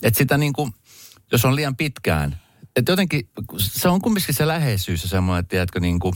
että 0.04 0.18
sitä 0.18 0.38
niin 0.38 0.54
kuin, 0.54 0.74
jos 1.32 1.46
on 1.46 1.56
liian 1.56 1.76
pitkään, 1.76 2.42
että 2.76 2.92
jotenkin 2.92 3.30
se 3.58 3.90
on 3.90 4.02
kumminkin 4.02 4.36
se 4.36 4.48
läheisyys 4.48 5.04
ja 5.04 5.10
semmoinen, 5.10 5.48
tiedätkö, 5.48 5.80
niin 5.80 6.00
kuin 6.00 6.16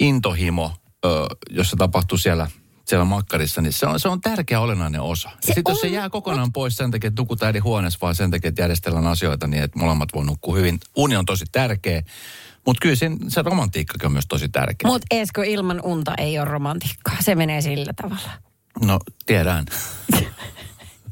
intohimo, 0.00 0.72
ö, 1.04 1.26
jos 1.50 1.70
se 1.70 1.76
tapahtuu 1.76 2.18
siellä 2.18 2.48
siellä 2.88 3.04
makkarissa, 3.04 3.62
niin 3.62 3.72
se 3.72 3.86
on, 3.86 4.00
se 4.00 4.08
on 4.08 4.20
tärkeä 4.20 4.60
olennainen 4.60 5.00
osa. 5.00 5.28
Se 5.28 5.36
ja 5.48 5.54
sitten 5.54 5.72
jos 5.72 5.80
se 5.80 5.88
jää 5.88 6.10
kokonaan 6.10 6.52
pois 6.52 6.76
sen 6.76 6.90
takia, 6.90 7.08
että 7.08 7.22
nukutaan 7.22 7.48
eri 7.48 7.60
huoneessa, 7.60 7.98
vaan 8.02 8.14
sen 8.14 8.30
takia, 8.30 8.48
että 8.48 8.62
järjestellään 8.62 9.06
asioita 9.06 9.46
niin, 9.46 9.62
että 9.62 9.78
molemmat 9.78 10.08
voi 10.14 10.24
nukkua 10.24 10.56
hyvin. 10.56 10.80
Uni 10.96 11.16
on 11.16 11.24
tosi 11.24 11.44
tärkeä, 11.52 12.02
mutta 12.66 12.80
kyllä 12.80 12.96
sen, 12.96 13.18
se 13.28 13.42
romantiikkakin 13.42 14.06
on 14.06 14.12
myös 14.12 14.24
tosi 14.28 14.48
tärkeä. 14.48 14.90
Mutta 14.90 15.06
Esko, 15.10 15.42
ilman 15.42 15.80
unta 15.84 16.14
ei 16.18 16.38
ole 16.38 16.48
romantiikkaa. 16.48 17.16
Se 17.20 17.34
menee 17.34 17.60
sillä 17.60 17.92
tavalla. 17.92 18.30
No, 18.82 18.98
tiedän. 19.26 19.66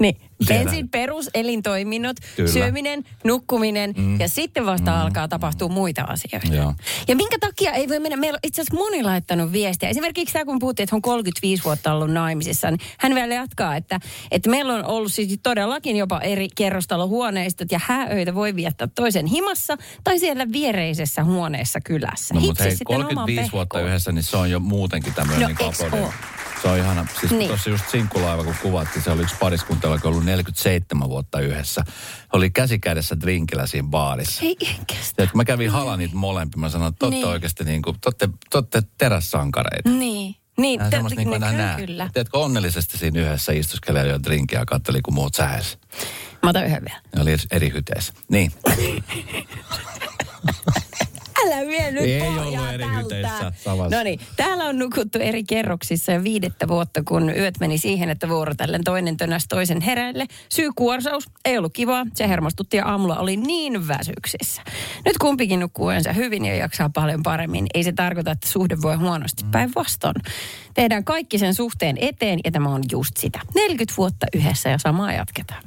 Niin. 0.00 0.16
Tiedän. 0.46 0.62
Ensin 0.66 0.88
peruselintoiminnot, 0.88 2.16
Kyllä. 2.36 2.50
syöminen, 2.50 3.04
nukkuminen 3.24 3.94
Mm. 3.96 4.20
ja 4.20 4.28
sitten 4.28 4.66
vasta 4.66 4.90
mm. 4.90 4.96
alkaa 4.96 5.28
tapahtua 5.28 5.68
muita 5.68 6.02
asioita. 6.02 6.54
Joo. 6.54 6.74
Ja 7.08 7.16
minkä 7.16 7.36
takia 7.40 7.72
ei 7.72 7.88
voi 7.88 8.00
mennä, 8.00 8.16
meillä 8.16 8.36
on 8.36 8.40
itse 8.42 8.62
asiassa 8.62 8.76
moni 8.84 9.02
laittanut 9.02 9.52
viestiä. 9.52 9.88
Esimerkiksi 9.88 10.32
tämä, 10.32 10.44
kun 10.44 10.58
puhuttiin, 10.58 10.84
että 10.84 10.94
hän 10.94 10.98
on 10.98 11.02
35 11.02 11.64
vuotta 11.64 11.92
ollut 11.92 12.10
naimisissa, 12.10 12.70
niin 12.70 12.80
hän 12.98 13.14
vielä 13.14 13.34
jatkaa, 13.34 13.76
että, 13.76 14.00
että 14.30 14.50
meillä 14.50 14.74
on 14.74 14.84
ollut 14.84 15.12
siis 15.12 15.38
todellakin 15.42 15.96
jopa 15.96 16.20
eri 16.20 16.48
kerrostalohuoneistot 16.56 17.72
ja 17.72 17.80
hääöitä 17.82 18.34
voi 18.34 18.56
viettää 18.56 18.88
toisen 18.94 19.26
himassa 19.26 19.76
tai 20.04 20.18
siellä 20.18 20.46
viereisessä 20.52 21.24
huoneessa 21.24 21.80
kylässä. 21.80 22.34
No 22.34 22.40
mutta 22.40 22.62
hei, 22.62 22.76
sitten 22.76 22.96
oman 22.96 23.06
35 23.06 23.52
vuotta 23.52 23.80
yhdessä, 23.80 24.12
niin 24.12 24.22
se 24.22 24.36
on 24.36 24.50
jo 24.50 24.60
muutenkin 24.60 25.14
tämmöinen 25.14 25.56
No, 25.60 25.70
niin? 25.92 26.08
Se 26.62 26.68
on 26.68 26.78
ihana. 26.78 27.06
Siis 27.20 27.30
Niin. 27.30 27.38
niin. 27.38 27.48
tuossa 27.48 27.70
just 27.70 27.90
sinkkulaiva, 27.90 28.44
kun 28.44 28.54
kuvattiin, 28.62 29.02
se 29.02 29.10
oli 29.10 29.22
yksi 29.22 29.34
pariskunta, 29.40 29.86
joka 29.88 30.08
oli 30.08 30.14
ollut 30.14 30.24
47 30.26 31.08
vuotta 31.08 31.40
yhdessä. 31.40 31.84
He 31.86 31.92
oli 32.32 32.50
käsi 32.50 32.78
kädessä 32.78 33.20
drinkillä 33.20 33.66
siinä 33.66 33.88
baarissa. 33.88 34.42
Ei. 34.44 34.56
Ja 35.18 35.26
kun 35.26 35.36
mä 35.36 35.44
kävin 35.44 35.70
halan 35.70 35.98
niitä 35.98 36.16
molempia, 36.16 36.60
mä 36.60 36.68
sanoin, 36.68 36.92
että 36.92 37.06
Niin. 37.06 37.12
niin. 37.20 37.26
oikeasti 37.26 37.64
niin 37.64 37.82
kuin, 37.82 37.96
te 38.00 38.08
olette, 38.08 38.28
te 38.50 38.58
olette 38.58 38.82
terässankareita. 38.98 39.90
Niin. 39.90 40.36
Niin, 40.58 40.78
Nämä 40.78 40.90
te- 40.90 41.02
niin 41.02 41.14
kuin 41.14 41.24
kyllä, 41.40 41.52
näen. 41.52 41.86
kyllä. 41.86 42.08
Tiedätkö, 42.12 42.38
onnellisesti 42.38 42.98
siinä 42.98 43.20
yhdessä 43.20 43.52
istuskelee 43.52 44.06
jo 44.06 44.22
drinkiä 44.22 44.58
ja 44.58 44.66
katteli, 44.66 45.02
kun 45.02 45.14
muut 45.14 45.34
sähes. 45.34 45.78
Mä 46.42 46.50
otan 46.50 46.66
yhden 46.66 46.84
vielä. 46.84 47.00
Ne 47.16 47.22
oli 47.22 47.36
eri 47.50 47.72
hyteissä. 47.72 48.12
Niin. 48.30 48.52
Älä 51.46 51.66
vie 51.66 51.90
nyt 51.90 52.02
Ei 52.02 52.28
ollut 52.28 52.68
eri 52.72 52.84
hyteissä. 52.96 53.52
No 53.90 54.02
niin, 54.04 54.20
täällä 54.36 54.64
on 54.64 54.78
nukuttu 54.78 55.18
eri 55.18 55.44
kerroksissa 55.44 56.12
jo 56.12 56.22
viidettä 56.24 56.68
vuotta, 56.68 57.02
kun 57.02 57.30
yöt 57.36 57.54
meni 57.60 57.78
siihen, 57.78 58.10
että 58.10 58.28
vuorotellen 58.28 58.84
toinen 58.84 59.16
tönäs 59.16 59.46
toisen 59.48 59.80
hereille. 59.80 60.26
Syy 60.48 60.70
kuorsaus, 60.76 61.24
ei 61.44 61.58
ollut 61.58 61.72
kivaa, 61.72 62.06
se 62.14 62.28
hermostutti 62.28 62.76
ja 62.76 62.86
aamulla 62.86 63.16
oli 63.16 63.36
niin 63.36 63.88
väsyksissä. 63.88 64.62
Nyt 65.04 65.18
kumpikin 65.18 65.60
nukkuu 65.60 65.90
yönsä 65.90 66.12
hyvin 66.12 66.44
ja 66.44 66.56
jaksaa 66.56 66.90
paljon 66.94 67.22
paremmin. 67.22 67.66
Ei 67.74 67.84
se 67.84 67.92
tarkoita, 67.92 68.30
että 68.30 68.48
suhde 68.48 68.76
voi 68.82 68.96
huonosti. 68.96 69.44
Päinvastoin. 69.50 70.14
Tehdään 70.74 71.04
kaikki 71.04 71.38
sen 71.38 71.54
suhteen 71.54 71.96
eteen 72.00 72.38
ja 72.44 72.50
tämä 72.50 72.68
on 72.68 72.82
just 72.92 73.16
sitä. 73.16 73.40
40 73.54 73.94
vuotta 73.96 74.26
yhdessä 74.34 74.68
ja 74.68 74.78
samaa 74.78 75.12
jatketaan. 75.12 75.62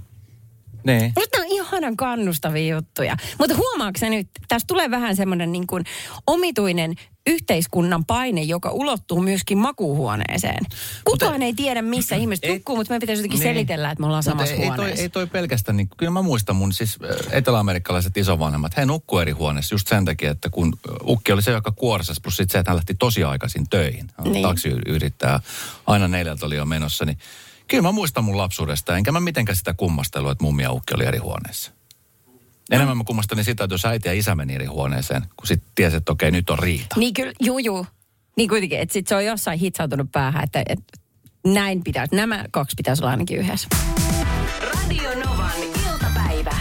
Niin. 0.83 1.13
Nämä 1.15 1.45
on 1.45 1.47
ihanan 1.49 1.97
kannustavia 1.97 2.75
juttuja. 2.75 3.17
Mutta 3.39 3.55
huomaatko 3.55 4.09
nyt, 4.09 4.27
tässä 4.47 4.65
tulee 4.67 4.91
vähän 4.91 5.15
semmoinen 5.15 5.51
niin 5.51 5.67
kuin 5.67 5.83
omituinen 6.27 6.95
yhteiskunnan 7.27 8.05
paine, 8.05 8.41
joka 8.43 8.69
ulottuu 8.71 9.21
myöskin 9.21 9.57
makuuhuoneeseen. 9.57 10.65
Kukaan 11.03 11.41
ei 11.41 11.53
tiedä, 11.53 11.81
missä 11.81 12.15
ihmiset 12.15 12.45
ei- 12.45 12.53
nukkuu, 12.53 12.75
mutta 12.75 12.93
me 12.93 12.99
pitäisi 12.99 13.19
jotenkin 13.19 13.39
Niin. 13.39 13.49
selitellä, 13.49 13.91
että 13.91 13.99
me 14.01 14.05
ollaan 14.05 14.23
Mutta 14.27 14.31
samassa 14.31 14.53
ei, 14.55 14.61
ei, 14.61 14.67
toi, 14.67 14.75
huoneessa. 14.77 15.01
ei 15.01 15.09
toi 15.09 15.27
pelkästään, 15.27 15.77
niin, 15.77 15.89
kyllä 15.97 16.11
mä 16.11 16.21
muistan 16.21 16.55
mun 16.55 16.73
siis 16.73 16.97
eteläamerikkalaiset 17.31 18.17
isovanhemmat, 18.17 18.77
he 18.77 18.85
nukkuu 18.85 19.19
eri 19.19 19.31
huoneessa 19.31 19.73
just 19.75 19.87
sen 19.87 20.05
takia, 20.05 20.31
että 20.31 20.49
kun 20.49 20.73
ukki 21.07 21.31
oli 21.31 21.41
se, 21.41 21.51
joka 21.51 21.71
kuorsasi, 21.71 22.21
plus 22.21 22.37
sitten 22.37 22.51
se, 22.51 22.59
että 22.59 22.71
hän 22.71 22.75
lähti 22.75 22.95
tosi 22.99 23.23
aikaisin 23.23 23.69
töihin. 23.69 24.11
Niin. 24.23 24.43
Taksiyrittäjä, 24.43 25.39
aina 25.87 26.07
neljältä 26.07 26.45
oli 26.45 26.55
jo 26.55 26.65
menossa, 26.65 27.05
niin 27.05 27.17
kyllä 27.69 27.83
mä 27.83 27.91
muistan 27.91 28.23
mun 28.23 28.37
lapsuudesta, 28.37 28.97
enkä 28.97 29.11
mä 29.11 29.19
mitenkään 29.19 29.55
sitä 29.55 29.73
kummastelua, 29.73 30.31
että 30.31 30.43
mummi 30.43 30.63
ja 30.63 30.71
ukki 30.71 30.93
oli 30.93 31.05
eri 31.05 31.17
huoneessa. 31.17 31.71
Enemmän 32.71 32.97
mä 32.97 33.03
kummastelin 33.03 33.43
sitä, 33.43 33.63
että 33.63 33.73
jos 33.73 33.85
äiti 33.85 34.07
ja 34.07 34.13
isä 34.13 34.35
meni 34.35 34.55
eri 34.55 34.65
huoneeseen, 34.65 35.21
kun 35.37 35.47
sitten 35.47 35.71
tiesi, 35.75 35.97
että 35.97 36.11
okei, 36.11 36.31
nyt 36.31 36.49
on 36.49 36.59
riita. 36.59 36.95
Niin 36.99 37.13
kyllä, 37.13 37.33
juu, 37.39 37.59
juu. 37.59 37.85
Niin 38.37 38.49
kuitenkin, 38.49 38.79
että 38.79 38.93
sit 38.93 39.07
se 39.07 39.15
on 39.15 39.25
jossain 39.25 39.59
hitsautunut 39.59 40.11
päähän, 40.11 40.43
että, 40.43 40.63
että 40.65 40.83
näin 41.47 41.83
pitäisi, 41.83 42.15
nämä 42.15 42.45
kaksi 42.51 42.73
pitäisi 42.77 43.03
olla 43.03 43.11
ainakin 43.11 43.37
yhdessä. 43.37 43.67
Radio 44.61 45.09
Novan 45.25 45.51
iltapäivä. 45.63 46.55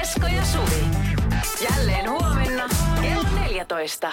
Esko 0.00 0.26
ja 0.26 0.44
Suvi. 0.44 0.84
Jälleen 1.70 2.10
huomenna 2.10 2.68
kello 3.02 3.28
14. 3.34 4.12